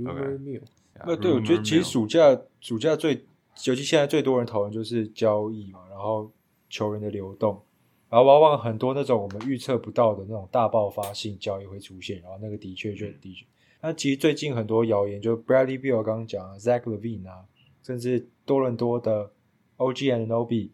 [0.07, 0.59] ，OK。
[1.03, 3.25] 那对，我觉得其实暑假暑假最，
[3.65, 6.31] 尤其现在最多人讨论就是交易嘛，然后
[6.69, 7.61] 球员的流动，
[8.09, 13.45] 然后往往很多那种我们预测不到的那种大爆发性交易会出现，然后那个的确就的确。
[13.81, 17.45] 那其实最近很多谣言，就 Bradley Beal 刚刚讲，Zach Levine 啊，
[17.83, 19.31] 甚至多伦多的
[19.77, 20.69] OG Anunoby，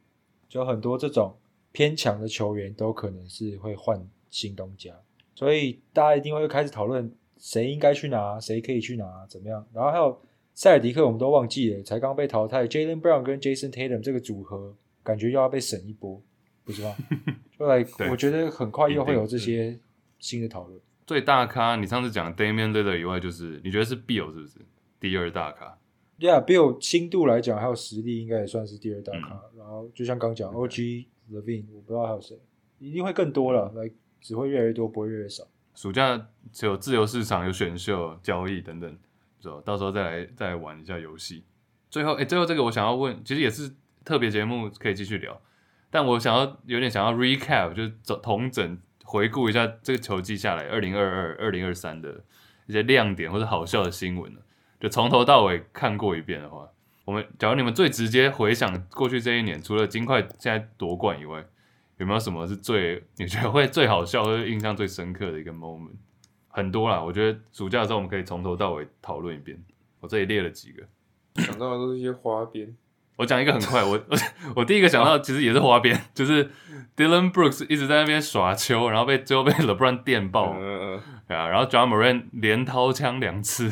[0.47, 1.35] 就很多这种
[1.71, 4.93] 偏强的球员都可能是会换新东家，
[5.33, 7.11] 所以大家一定会开始讨论。
[7.41, 8.39] 谁应该去拿？
[8.39, 9.25] 谁可以去拿？
[9.27, 9.65] 怎么样？
[9.73, 10.21] 然后还有
[10.53, 12.67] 塞尔迪克，我们都忘记了，才刚被淘汰。
[12.67, 16.21] Jaylen Brown 跟 Jason Tatum 这个组合，感觉又要被审一波，
[16.63, 16.95] 不是吗？
[17.57, 19.79] 就来，我觉得很快又会有这些
[20.19, 20.79] 新的讨论。
[21.07, 24.59] 最大咖，你上次讲 Damian Lillard 以外，就是你觉得是 Bill 是不是
[24.99, 25.75] 第二大咖
[26.19, 29.41] ？Yeah，Bill 新度来讲还有实力，应该也算是第二大咖。
[29.53, 32.37] 嗯、然后就像刚讲，OG Levine，我不知道还有谁，
[32.77, 33.89] 一定会更多了，来
[34.21, 35.43] 只会越来越多，不会越来越少。
[35.81, 38.97] 暑假只有自由市场，有选秀、交易等等，
[39.65, 41.43] 到时候再来再玩一下游戏。
[41.89, 43.73] 最后，哎、最后这个我想要问，其实也是
[44.05, 45.41] 特别节目，可以继续聊。
[45.89, 52.23] 但我想要有点想要 recap，就是统整回顾一下这个球季下来二零二二、二零二三的
[52.67, 54.31] 一些亮点或者好笑的新闻，
[54.79, 56.69] 就从头到尾看过一遍的话，
[57.05, 61.43] 我们假如你们最直接回想过去这一年，除了金块现在夺冠以外，
[62.01, 65.91] 有没有什么是最你觉得会最好笑或者印象最深刻的一个 moment？
[66.47, 69.63] 很多啦，我觉得暑假的时候我们可以从头到尾讨论一遍。
[69.99, 70.83] 我这里列了几个，
[71.43, 72.75] 想到的都是一些花边。
[73.17, 74.17] 我讲一个很快，我我
[74.55, 76.49] 我第一个想到其实也是花边，就是
[76.97, 83.71] Dillon Brooks 一直在那边耍球，然后被最后被 LeBron 电爆，嗯嗯，对啊，然后 Ja Morant 连掏枪两次，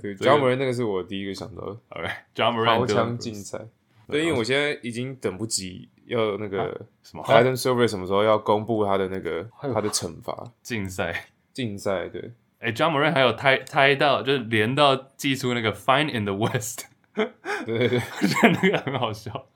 [0.00, 3.60] 对，Ja Morant 那个是我第一个想到的，OK，Ja Morant 掏枪竞赛，
[4.08, 16.86] 对，因为我现在已经等不及要那个什么 Adam Silver 什么时候要公布他的那个他的惩罚竞赛竞赛，对，哎，Ja Morant 还有猜猜到就是连到寄出那个 Find in the West。
[17.66, 19.46] 对对对，我觉得那个很好笑。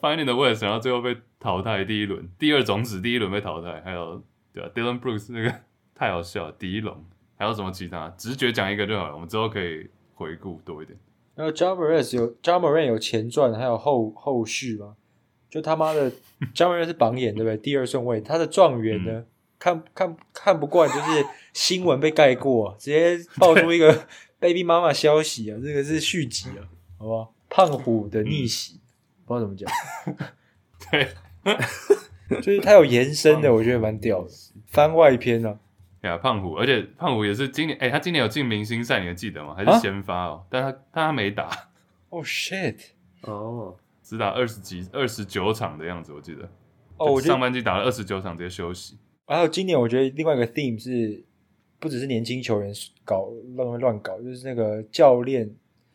[0.00, 3.80] Find in the West，然后最后被淘汰第一轮，第二种子第一轮被淘汰。
[3.82, 5.54] 还有对吧？Dillon Brooks 那个
[5.94, 6.52] 太好笑了。
[6.58, 7.04] 迪龙
[7.36, 8.08] 还有什么其他？
[8.18, 10.98] 直觉讲一个就好了，我们之后可以回顾多一点。
[11.34, 14.96] 然后 Ja Morant 有 Ja Morant 有前传，还有后后续吗？
[15.50, 16.10] 就他妈的
[16.54, 17.56] Ja Morant 是榜眼对不对？
[17.56, 19.12] 第二顺位，他的状元呢？
[19.12, 19.26] 嗯、
[19.58, 24.06] 看看看不惯，就是新闻被盖过， 直接爆出一个。
[24.40, 26.62] Baby 妈妈消息啊，这个是续集啊，
[26.96, 27.34] 好不好？
[27.50, 28.80] 胖虎的逆袭，嗯、
[29.26, 29.68] 不知道怎么讲。
[30.88, 34.30] 对，就是他有延伸的，我觉得蛮屌的，
[34.68, 35.58] 番外篇啊。
[36.00, 39.56] 对啊，胖虎，而且胖虎也是今年，哎、欸，他今年有进明星赛，你还记得吗？
[39.56, 40.44] 还是先发哦？
[40.44, 41.48] 啊、但他但他没打。
[42.10, 42.76] 哦、oh, shit！
[43.22, 43.74] 哦，oh.
[44.08, 46.44] 只打二十几、二十九场的样子，我记得。
[46.96, 48.96] 哦，oh, 上半季打了二十九场，直接休息。
[49.26, 51.24] 还有今年，我觉得另外一个 theme 是。
[51.80, 55.48] 不只是年轻球员搞乱乱搞，就是那个教练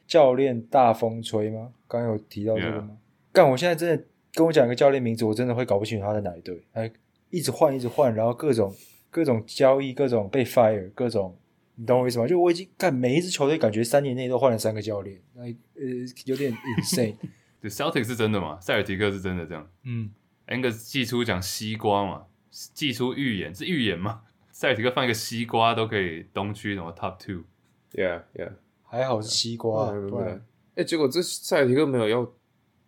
[0.07, 1.73] 教练大风吹吗？
[1.89, 2.91] 刚刚有提到这个吗？
[3.33, 3.51] 干！
[3.51, 4.01] 我现在真的
[4.33, 6.89] 跟我讲一个教练名字，我真的会搞不清楚他在哪一队，还
[7.29, 8.73] 一直换一直换，然后各种
[9.09, 11.37] 各种交易，各种被 fire，各种
[11.75, 12.25] 你懂我意思吗？
[12.25, 15.83] 就我已经干每一支球队，感觉三年内都换了三个教练，那呃
[16.23, 17.15] 有点 insane。
[17.63, 18.59] 对，Celtic 是真的吗？
[18.59, 19.65] 塞尔提克是真的这样？
[19.83, 20.11] 嗯
[20.47, 24.23] ，Angus 寄出讲西瓜嘛，寄出预言是预言吗？
[24.51, 28.51] 塞尔提克放一个西瓜都可以东区什么 top two，yeah yeah，
[28.83, 30.41] 还好是西瓜，对不对？
[30.75, 32.33] 哎，结果这塞尔提克没有要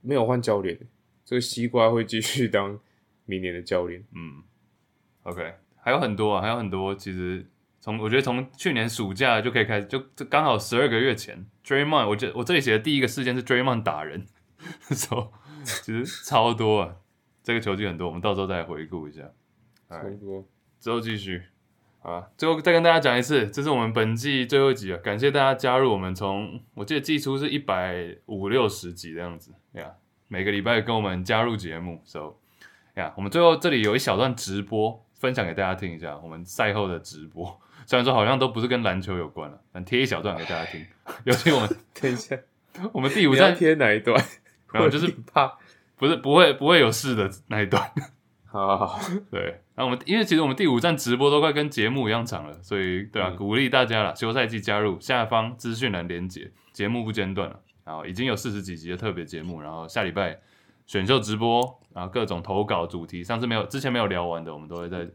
[0.01, 0.77] 没有换教练，
[1.23, 2.77] 这个西瓜会继续当
[3.23, 4.03] 明年的教练。
[4.13, 4.43] 嗯
[5.23, 6.93] ，OK，还有很多啊，还有很多。
[6.93, 7.47] 其实
[7.79, 14.25] 从我觉得从去年暑假就可以开始，就这刚好十二个月前，Draymond，我觉得我这里写的第一个事件是 Draymond 打人，
[14.95, 15.31] 说
[15.63, 16.95] 其实超多啊，
[17.43, 19.21] 这个球季很多，我们到时候再回顾一下。
[19.89, 20.45] 超多，
[20.79, 21.43] 之后继续。
[22.01, 24.97] 啊，最后再跟大家讲一次，这是我们本季最后一集啊。
[25.03, 29.91] 感谢大家加入我们从，从我记得季初是一百五六十集的样子，对呀，
[30.27, 32.35] 每个礼拜跟我们加入节目，so
[32.93, 40.85] 呀，我们最后这里有一小段直播，分享给大家听一下，我们赛后的直播，虽然说好像都不是跟篮球有关了，但贴一小段给大家听。
[41.25, 41.67] 尤其我们
[41.99, 42.37] 等一下，
[42.93, 44.23] 我们第五站贴哪一段？
[44.71, 45.57] 然后就是怕，
[45.97, 47.81] 不是不会不会有事的那一段。
[48.45, 49.41] 好 好好，对，
[49.75, 60.39] 然后我们因为其实我们第五站直播都快跟节目一样长了，所以对啊，嗯、鼓励大家了，休赛季加入，下方资讯栏连接，节目不间断了，然后已经有四十几集的特别节目，然后下礼拜
[60.85, 65.05] 选秀直播，然后各种投稿主题，上次没有之前没有聊完的，我们都会在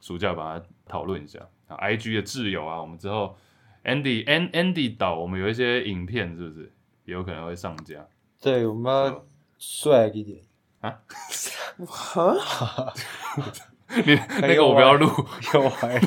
[0.00, 1.38] 暑假把它讨论一下。
[1.68, 3.36] 啊 IG 的挚友啊，我们之后
[3.84, 6.72] Andy Andy Andy 岛，我们有一些影片是不是
[7.04, 8.04] 也有可能会上架？
[8.40, 9.24] 对，我们要
[9.58, 10.40] 帅一点。
[10.80, 11.00] 啊！
[11.86, 12.94] 哈，
[14.06, 15.08] 你那个我不要录，
[15.52, 16.00] 又歪，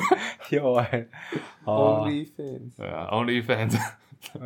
[0.50, 1.06] 又歪。
[1.64, 3.76] Only fans，对啊，Only fans，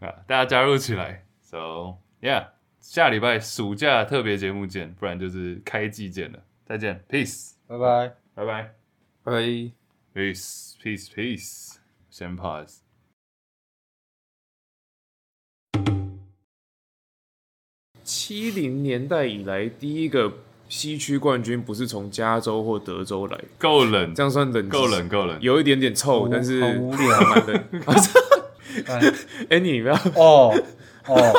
[0.00, 1.26] 啊，大家加入起来。
[1.42, 2.48] So yeah，
[2.80, 6.38] 下礼拜暑假特别节目见，不然就是开季见了。
[6.64, 7.76] 再见，Peace，拜。
[7.76, 8.44] 拜，拜。
[8.44, 8.72] 拜，
[9.24, 9.32] 拜
[10.14, 11.76] ，Peace，Peace，Peace，
[12.08, 12.87] 先 pause。
[18.08, 20.32] 七零年代以来，第一个
[20.66, 27.64] 西区冠军不是从加州或德州来，够冷，这样算冷，够冷，够冷，有一点点臭，但是很无聊，蛮冷。
[29.50, 30.54] 哎，你不要哦
[31.06, 31.34] 哦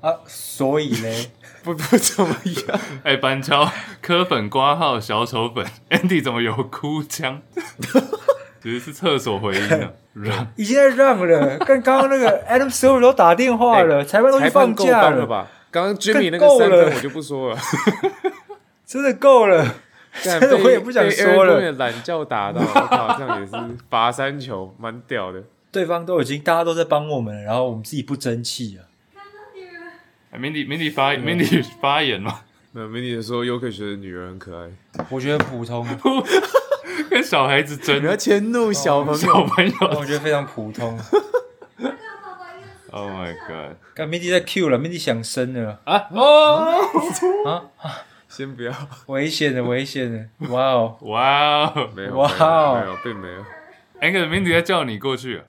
[0.00, 1.08] 啊，所以呢，
[1.64, 2.80] 不不怎么样。
[3.02, 3.68] 哎，板桥
[4.00, 7.42] 科粉挂号小丑粉， Andy 怎么有哭腔？
[8.62, 9.90] 其实是厕所回音啊。
[10.14, 15.48] 让已经在让了，跟刚刚那个 Adam Silver 都打电话了，裁判都去放假了吧？
[15.76, 17.58] 刚刚 Jimmy 那个三分我就不说了，
[18.86, 19.74] 真的够了，
[20.24, 21.70] 真的我也不想说了。
[21.72, 23.52] 懒觉打到，我靠，这样也是
[23.90, 25.42] 罚三球，蛮屌的。
[25.70, 28.88] 对方都已经大家都在帮我们，然后我们自己不争气啊。
[30.38, 32.40] Mindy Mindy 发 Mindy 发言嘛
[32.72, 34.70] 那美女说 Jokic 的女儿很可爱，
[35.10, 35.86] 我觉得普通，
[37.10, 39.18] 跟小孩子争你要迁怒小朋友。
[39.18, 39.74] 小朋友。
[39.98, 40.98] 我觉得非常普通。
[42.96, 43.76] Oh my god！
[43.94, 46.80] 看 Mindy 在 Q 了，Mindy 想生了啊哦
[47.44, 47.64] 啊！
[48.26, 48.72] 先不要，
[49.06, 50.48] 危险的，危险的！
[50.48, 51.90] 哇哦，哇哦！
[51.94, 53.44] 没有，哇哦没有，并没有。
[54.00, 55.44] 哎，可是 Mindy 在叫你过去啊，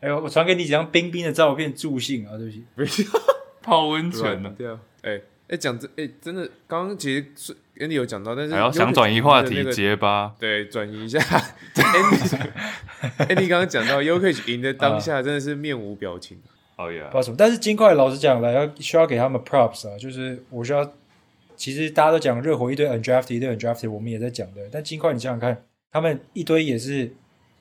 [0.00, 2.36] 哎呦，我传给你几张冰冰的照片助兴啊！
[2.36, 2.46] 对
[2.76, 3.24] 不起，不要
[3.62, 4.54] 泡温泉呢。
[5.02, 5.18] 哎
[5.50, 10.32] 哎，讲这哎，真的，刚刚其实是 Andy 有讲到，但是还要想转移话题，那个结巴。
[10.38, 11.18] 对，转移一下。
[11.74, 16.38] Andy Andy 刚刚讲到 Jokic 赢的当下，真的是面无表情。
[16.76, 17.36] 哦呀不知道什么。
[17.36, 20.92] 但是金块老实讲来，要需要给他们 props 啊，就是我需要。
[21.56, 24.62] 其实大家都讲热火一堆 undrafted 一堆 undrafted，我们也在讲的。
[24.72, 27.12] 但金块，你想想看，他们一堆也是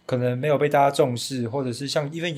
[0.05, 2.33] 可能没有被大家重视，或者是像 even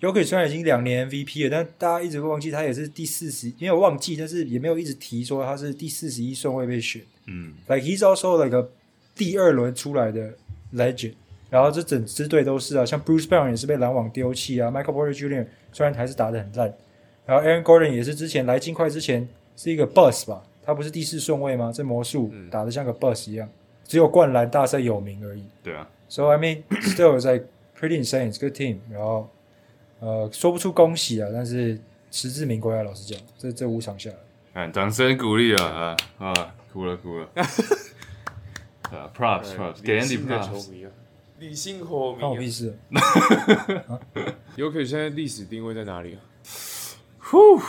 [0.00, 7.02] Jokic，Jokic 虽然已经两年 MVP 了，但大家一直会忘记他也是第四十，没有忘记，但是也没有一直提说他是第四十一顺位被选。
[7.26, 8.66] 嗯，like he's also like a
[9.14, 10.32] 第二轮出来的
[10.74, 11.14] legend。
[11.50, 15.46] 然后这整支队都是啊，像 Bruce Brown 也是被篮网丢弃啊，Michael Porter Jr.
[15.72, 16.72] 虽然还是打得很烂，
[17.26, 20.42] 然后 Aaron Gordon 也是之前来金块之前是一个 bus 吧。
[20.62, 21.72] 他不是第四顺位吗？
[21.74, 23.48] 这魔术、嗯、打得像个 bus 一样，
[23.84, 25.42] 只有灌篮大赛有名而已。
[25.62, 27.46] 对啊，So I mean, still is like
[27.76, 28.76] pretty insane, it's good team。
[28.88, 29.28] 然后
[30.00, 31.78] 呃，说不出恭喜啊，但是
[32.10, 32.82] 实至名归啊。
[32.82, 34.16] 老实讲，这这五场下来，
[34.54, 35.96] 看掌声鼓励啊啊
[36.26, 36.54] 啊！
[36.72, 37.28] 哭了哭了。
[38.90, 40.88] 啊，props props，给 Andy props。
[41.38, 42.76] 理性火迷，关我屁事。
[44.56, 46.20] Jokic 现在历史定位在哪里啊？
[47.18, 47.60] 呼。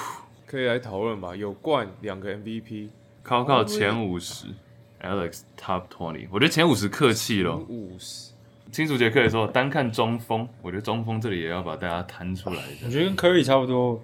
[0.46, 1.34] 可以来讨论吧。
[1.34, 2.90] 有冠两个 MVP，
[3.24, 4.48] 考考前五十
[5.02, 6.28] ，Alex Top Twenty。
[6.30, 7.56] 我觉得前五十客气了。
[7.56, 8.31] 五十。
[8.72, 12.58] 清楚杰克的时候，单看中锋，我觉得中锋这里也要把大家摊出来。
[12.86, 14.04] 我觉得跟 Curry 差不多。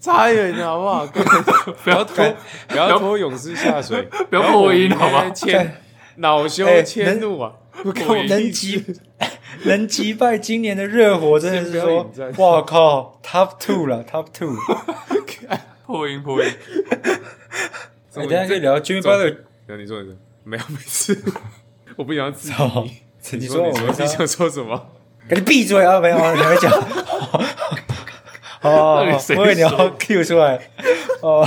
[0.00, 1.06] 差远了好不好？
[1.84, 2.36] 不要拖，
[2.68, 5.30] 不要拖勇士下水，不要破音好吗？
[5.30, 5.76] 迁
[6.16, 7.52] 恼羞迁怒啊！
[7.82, 8.84] 不跟我能击
[9.64, 14.56] 能击败今年的热火，真的是说，哇靠，Top Two 了，Top Two，
[15.86, 16.50] 破音破音。
[18.14, 19.36] 我，等下可以聊 Jimmy Butler。
[19.78, 21.14] 你说一个，没有没事，
[22.00, 23.36] 我不想自己。
[23.36, 24.86] 你说我你想说什么？
[25.28, 26.00] 赶紧闭嘴啊！
[26.00, 26.72] 没有，你还没讲。
[28.62, 29.04] 哦，
[29.36, 30.58] 我以为你要 Q 出来。
[31.20, 31.46] 哦。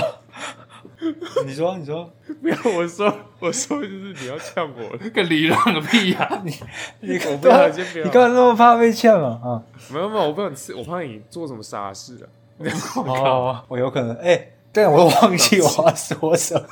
[1.43, 2.07] 你说，你说，
[2.41, 6.29] 不要我说，我说就是你要呛我，那个礼让个屁呀！
[6.45, 6.53] 你
[7.01, 9.39] 你我不要先不要，你干嘛那么怕被呛啊？
[9.43, 12.29] 啊，没有没有，我不想吃，我怕你做什么傻事啊！
[12.95, 16.67] 哦，我有可能，哎，但我都忘记我要说什么。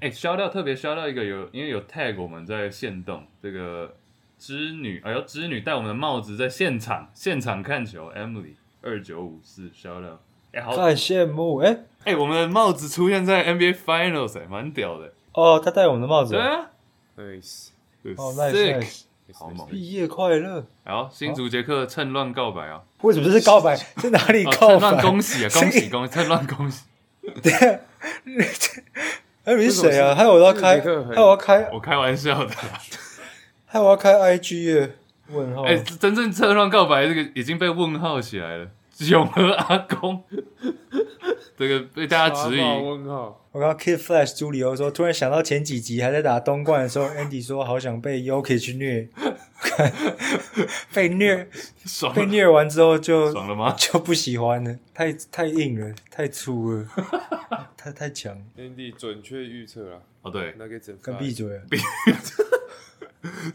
[0.00, 3.96] 哎，烧掉特别烧掉一个有，因为有 tag 我们在限动这个
[4.38, 10.20] 织女，哎呦，织女戴我们的帽子在现场现场看球，Emily 二九五四烧掉。
[10.52, 15.12] 哎，好，很羡慕哎哎，我们的帽子出现在 NBA Finals，哎，蛮屌的。
[15.32, 16.34] 哦，他戴我们的帽子。
[16.34, 16.70] 对啊
[17.16, 17.68] ，nice，
[18.16, 19.02] 哦，nice，
[19.34, 19.68] 好猛。
[19.68, 20.64] 毕业快乐。
[20.84, 22.82] 好，新竹杰克趁乱告白啊！
[23.02, 23.76] 为什么是告白？
[23.96, 24.78] 在哪里告白？
[24.78, 25.48] 趁乱恭喜啊！
[25.52, 26.12] 恭喜恭喜！
[26.14, 26.84] 趁乱恭喜。
[27.42, 27.80] 对
[29.46, 30.12] 啊，哎，你是谁啊？
[30.12, 32.50] 害我要开，害我要开，我开玩笑的。
[33.64, 34.90] 害我要开 IG 耶？
[35.28, 35.62] 问号。
[35.62, 38.66] 哎，真正车乱告白这个已经被问号起来了。
[39.00, 40.24] 永和阿公，
[41.56, 42.60] 这个被大家质疑。
[42.60, 43.42] 问号。
[43.52, 49.08] 我刚刚 Kid Flash 朱里欧说，突然想到前几集还在打东冠的时候，Andy 说好想被 y o k i 去虐，
[50.92, 51.48] 被虐，
[51.86, 53.74] 爽被虐完之后就爽了吗？
[53.78, 56.86] 就不喜欢了，太太硬了，太粗了，
[57.76, 58.36] 太太强。
[58.58, 60.02] Andy 准确预测了。
[60.20, 60.98] 哦，对，那个真。
[61.00, 61.46] 跟闭嘴。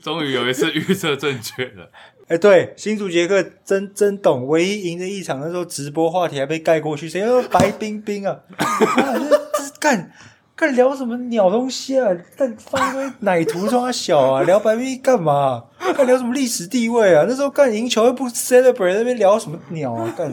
[0.02, 1.90] 终于有一次预测正确了。
[2.32, 8.40] 哎，对，新竹杰克真真懂，唯一赢的一场，那时候直播话题还被盖过去，谁要白冰冰啊？
[8.56, 10.10] 啊这这干
[10.56, 12.08] 干聊什么鸟东西啊？
[12.38, 14.44] 干放一堆奶图装小啊？
[14.44, 15.66] 聊白冰冰干嘛？
[15.94, 17.26] 干聊什么历史地位啊？
[17.28, 20.14] 那时候干赢球又不 celebrate，那边聊什么鸟啊？
[20.18, 20.32] 干，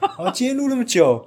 [0.00, 1.26] 啊，今天录那么久，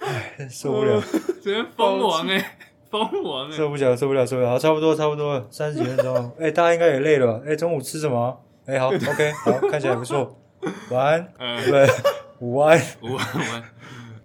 [0.00, 1.00] 哎，受不了，
[1.40, 2.44] 直接疯王哎、欸。
[2.90, 4.50] 疯王受不了，受不了，受不了！
[4.50, 6.16] 好，差不多，差不多了，三十几分钟。
[6.40, 7.40] 哎、欸，大家应该也累了吧？
[7.44, 8.36] 哎、欸，中午吃什么？
[8.66, 10.38] 哎、欸，好，OK，好， 看起来不错。
[10.90, 11.86] 晚安， 嗯，对，
[12.38, 13.62] 午安，午安，午安。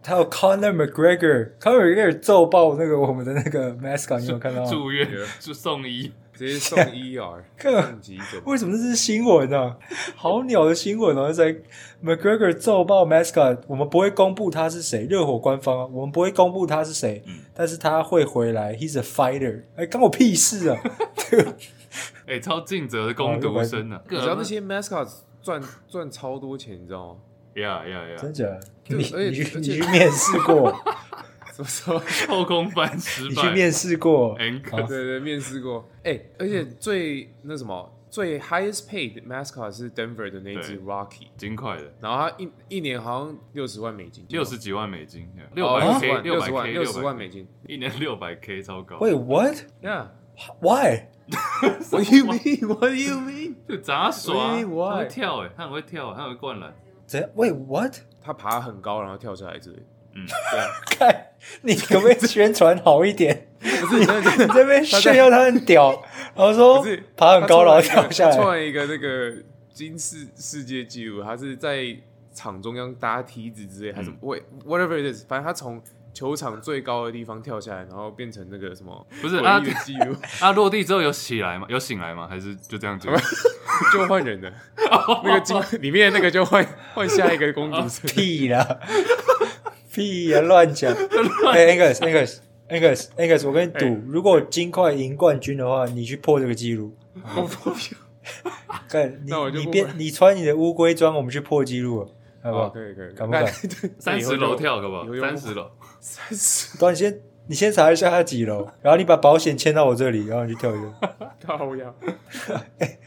[0.02, 4.70] 还有 Conor McGregor，Conor McGregor 揍爆那个我们的那个 mascot，你有，有看到吗？
[4.72, 5.08] 住院
[5.40, 9.78] 就送医，直接送 ER，看急为什么这是新闻呢、啊？
[10.16, 11.32] 好鸟的新闻哦！
[11.32, 11.54] 在
[12.04, 19.64] McGregor 揍爆 mascot，我们不会公布他是谁，热火官方啊，我们不会公布他是谁，嗯、但是他会回来，He's a fighter。
[19.76, 20.80] 哎，关我屁事啊！
[22.28, 24.02] 哎、欸，超尽责的攻读生啊！
[24.10, 25.08] 你知道那些 mascot
[25.42, 27.20] 赚赚超多钱，你知道吗
[27.56, 28.22] ？？Yeah yeah yeah，！
[28.22, 28.60] 真假？
[28.88, 30.74] 你你你去面试过？
[31.52, 33.30] 什么什么后空翻失败。
[33.30, 34.36] 你去面试过？
[34.38, 35.90] 对对对，面试过。
[36.04, 41.94] 哎，而且最那什么最 highest paid mascot 是 Denver 的那只 Rocky，金块的。
[42.00, 48.96] 然后他一一年好像六十万美金，六十几万美金，六百 K，六十万，六十万美金，一年六百 K，超高。
[48.98, 49.66] Wait
[51.92, 53.56] do you mean？What do you mean？
[53.68, 56.74] 就杂耍，他会跳哎，他很会跳，他很会灌篮。
[57.36, 57.96] ？Wait what？
[58.22, 59.78] 他爬很高，然后跳下来之类。
[60.16, 60.68] 嗯，对啊。
[60.86, 61.26] 看，
[61.62, 63.48] 你可不可以宣传好一点？
[63.60, 64.06] 不是，你
[64.54, 66.04] 这边炫耀他很屌，
[66.36, 68.36] 然后说爬很高，然后跳下来。
[68.36, 69.34] 创了一个那个
[69.72, 71.96] 金世世界纪录，他是在
[72.34, 74.12] 场中央搭梯子之类，还是
[74.66, 75.82] whatever it is，反正他从
[76.14, 79.08] 球场最高的地方跳下来，然后变成那个什么？
[79.22, 80.16] 不是啊，记录。
[80.42, 81.66] 啊，落地之后有起来吗？
[81.70, 82.28] 有醒来吗？
[82.28, 83.08] 还是就这样子？
[83.94, 84.52] 就换人了。
[85.24, 87.78] 那个金里面那个就换换下一个公主。
[88.08, 88.80] 屁啦！
[89.94, 90.42] 屁呀！
[90.42, 90.92] 乱讲！
[90.94, 96.96] 哎，Angus，Angus，Angus，Angus，我跟你赌，如果金块赢冠军的话，你去破这个记录。
[97.36, 97.74] 我破。
[98.88, 102.08] 干你你变你穿你的乌龟装，我们去破记录，
[102.44, 102.70] 好不好？
[102.70, 103.46] 可以可以，敢不敢？
[103.98, 105.20] 三十楼跳，好不可以？
[105.20, 106.78] 三十楼，三十。
[106.78, 110.94] 等你先，你先查一下他几楼， 然后你把保险签到我这里，然后你去跳一个。
[111.46, 111.92] 靠呀！
[112.80, 113.00] 哎，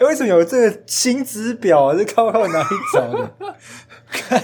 [0.00, 1.94] 为什么有这个薪资表啊？
[1.96, 3.30] 这靠靠哪里找的？
[4.10, 4.42] 看。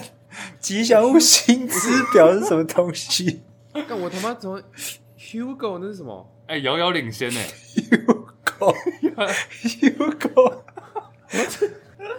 [0.60, 3.42] 吉祥物薪资表是什么东西？
[3.72, 4.62] 看我他妈怎么
[5.18, 6.32] Hugo 那是什么？
[6.46, 7.40] 哎，遥遥领先呢
[9.10, 10.62] ？Hugo，Hugo，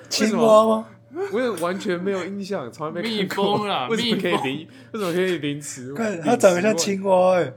[0.10, 0.88] 青蛙吗？
[1.32, 4.68] 我也完全没有印象，从来没蜜蜂啦，为什么可以零？
[4.94, 5.94] 为什么可以零十？
[5.94, 7.54] 看它长得像青蛙哎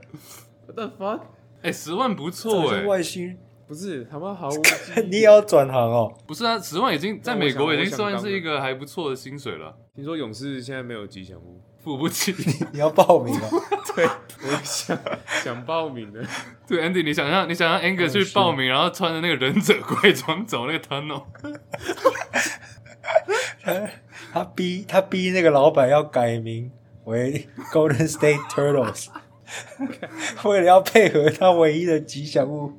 [0.67, 1.21] ！What the fuck？
[1.61, 3.37] 哎，十万不错哎，外星
[3.67, 4.61] 不是他妈毫无。
[5.09, 6.13] 你也要转行哦？
[6.27, 9.75] 不是啊，十万已经在美国已经算是一个还不错的薪水了。
[9.95, 12.33] 听说勇士现在没有吉祥物，付不起。
[12.71, 13.49] 你要报名啊？
[13.95, 14.95] 对，我想
[15.43, 16.23] 想报名的。
[16.67, 21.23] 对，Andy，你想让你想让 Angus 去报名，然后穿着那个忍者怪装走那个 tunnel。
[23.67, 23.89] 他
[24.31, 26.71] 他逼他逼那个老板要改名
[27.03, 29.09] 为 Golden State Turtles，
[30.49, 32.71] 为了要配合他唯一的吉祥物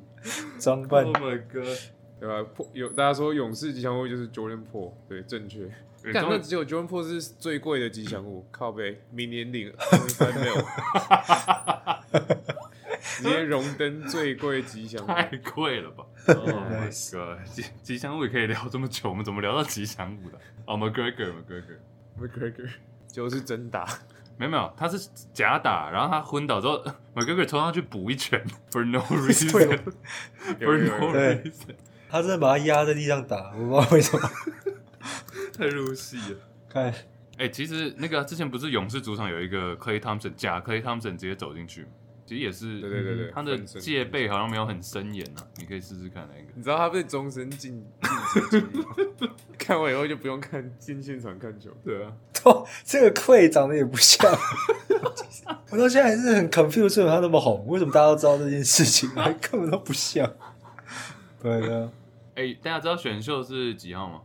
[0.59, 1.05] 装扮。
[1.05, 1.77] Oh my god！
[2.19, 2.43] 对吧？
[2.53, 5.59] 破有大家说勇士吉祥物就是 Jordan Po，对，正确。
[6.11, 9.71] 干，那只有 Jordan Po 是最贵的吉祥物， 靠北，明年领
[10.07, 10.55] 三没有，
[13.01, 17.45] 直接荣登最贵吉祥物，太贵了吧？Oh my god！
[17.45, 20.39] 吉吉祥物也可以聊这么久，我们怎么聊到吉祥物的？
[20.65, 22.69] 哦，McGregor，McGregor，McGregor，
[23.11, 23.85] 就是真打，
[24.37, 26.83] 没有没有，他是假打，然后他昏倒之后
[27.15, 31.75] ，McGregor 冲上去补一拳，for no reason，for no reason，
[32.09, 34.29] 他真的把他压在地上打，我不知道 为什么。
[35.57, 36.85] 太入戏了，看，
[37.37, 41.85] 哎、欸，其实那个之前不是勇士主场有一个 Clay Thompson 假 Clay Thompson 直接走进去，
[42.29, 46.47] 其实也是，对对对对，他的戒备好像没有很森严啊，你可以试试看那个。
[46.53, 47.83] 你知道他被终身禁
[48.51, 48.63] 禁止，
[49.57, 51.71] 看完以后就不用看进现场看球。
[51.83, 52.13] 对啊，
[52.45, 54.31] 哦，这个 Klay 长得也不像，
[55.71, 57.65] 我到现在还是很 confused，他那么红？
[57.65, 60.31] 为什么大家都知道这件事情，还根本都不像？
[61.41, 61.91] 对的，
[62.35, 64.21] 哎、欸，大家知道选秀是几号吗？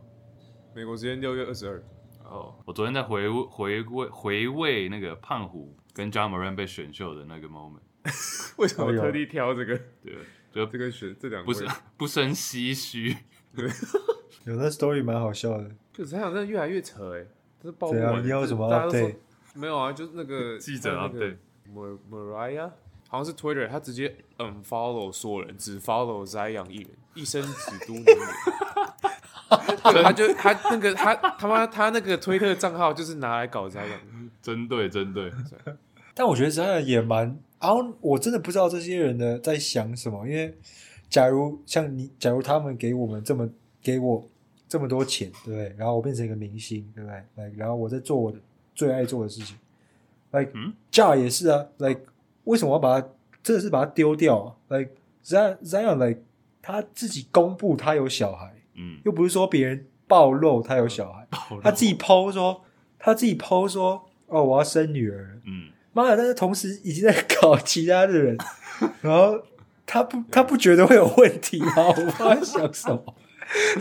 [0.75, 1.83] 美国时间六月二十二。
[2.23, 7.79] 哦，我昨天在回回味回味那个胖虎跟 Ja Morant 被选秀的那个 moment。
[8.57, 9.77] 为什么特地挑这个？
[10.03, 10.13] 对，
[10.53, 13.15] 就这个选这两个不是不生唏嘘。
[13.55, 13.65] 对，
[14.45, 15.69] 有那 story 蛮好笑的。
[15.95, 17.25] 可是他好像越来越扯哎，
[17.61, 18.19] 这是爆料。
[18.19, 18.69] 你有什么？
[18.69, 19.11] 大家都说
[19.53, 21.37] 没有啊，就是那个 记者啊，对
[21.73, 22.69] ，Mariah
[23.07, 28.15] 好像是 Twitter，他直接 unfollow 所有人，只 follow Zion 一人，一生只读名人。
[29.81, 33.87] 他就他那个他他妈他那个推特账号就是拿来搞这样，
[34.41, 35.31] 针对针对。
[36.13, 40.27] 但我觉得这样也蛮，然后我真的不知道这些人呢在想什么。
[40.27, 40.53] 因为
[41.09, 43.49] 假如像你，假如他们给我们这么
[43.81, 44.27] 给我
[44.67, 45.75] 这么多钱，对不对？
[45.77, 48.33] 然后我变成一个明星，对不对？Like, 然后我在做我
[48.73, 49.55] 最爱做的事情
[50.31, 50.51] ，Like
[50.91, 52.01] Ja 也是啊，Like
[52.43, 53.07] 为什么我要把他
[53.43, 54.91] 真的是把他丢掉啊？Like
[55.23, 56.21] Zion Zion，Like
[56.61, 58.53] 他自己公布他有小孩。
[58.77, 61.25] 嗯，又不是说别人暴露他有小孩，
[61.63, 62.61] 他自己 po 说，
[62.99, 65.39] 他自己 po 说，哦，我要生女儿。
[65.45, 68.37] 嗯，妈的，但是同时已经在搞其他的人，
[69.01, 69.41] 然后
[69.85, 71.87] 他不，他不觉得会有问题吗？
[71.87, 73.15] 我不知道他想什么，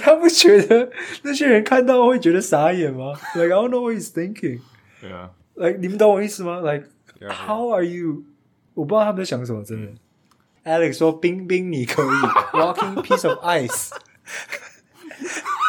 [0.00, 0.90] 他不觉得
[1.22, 4.60] 那些人看到会觉得傻眼吗？Like I don't know what he's thinking。
[5.00, 6.84] 对啊，Like 你们懂我意思吗？Like
[7.30, 8.22] how are you？
[8.74, 9.92] 我不知道他们在想什么，真的。
[10.64, 12.06] Alex 说：“冰冰你可以，
[12.56, 13.90] Walking piece of ice。”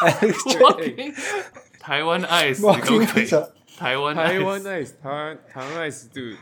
[0.02, 1.14] Alex
[1.78, 2.60] 台湾 ice，
[3.78, 5.38] 台湾台湾 ice，台湾
[5.90, 6.36] ice，对，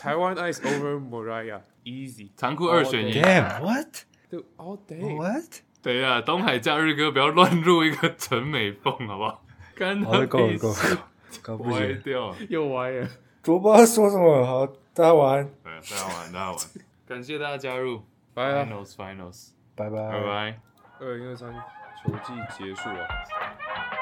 [0.00, 2.30] 台湾 ice over Moriah easy。
[2.36, 3.12] 残酷二选一。
[3.20, 3.86] Damn what
[4.30, 5.16] Dude, all day。
[5.16, 5.60] what？
[5.82, 9.44] 等一下，东海假日哥不要乱入一个陈美凤，好不好？
[9.74, 11.08] 干他好了，够了屁够事了，
[11.42, 11.92] 够不歪。
[12.04, 12.34] 掉。
[12.48, 13.08] 又歪了。
[13.46, 16.58] 我不知道说什么，好，大家晚安，对，大家晚，大家晚。
[17.06, 18.02] 感谢大家加入
[18.34, 20.60] ，Finals Finals，拜拜拜拜。
[21.00, 24.01] 二零二三球季结束啊。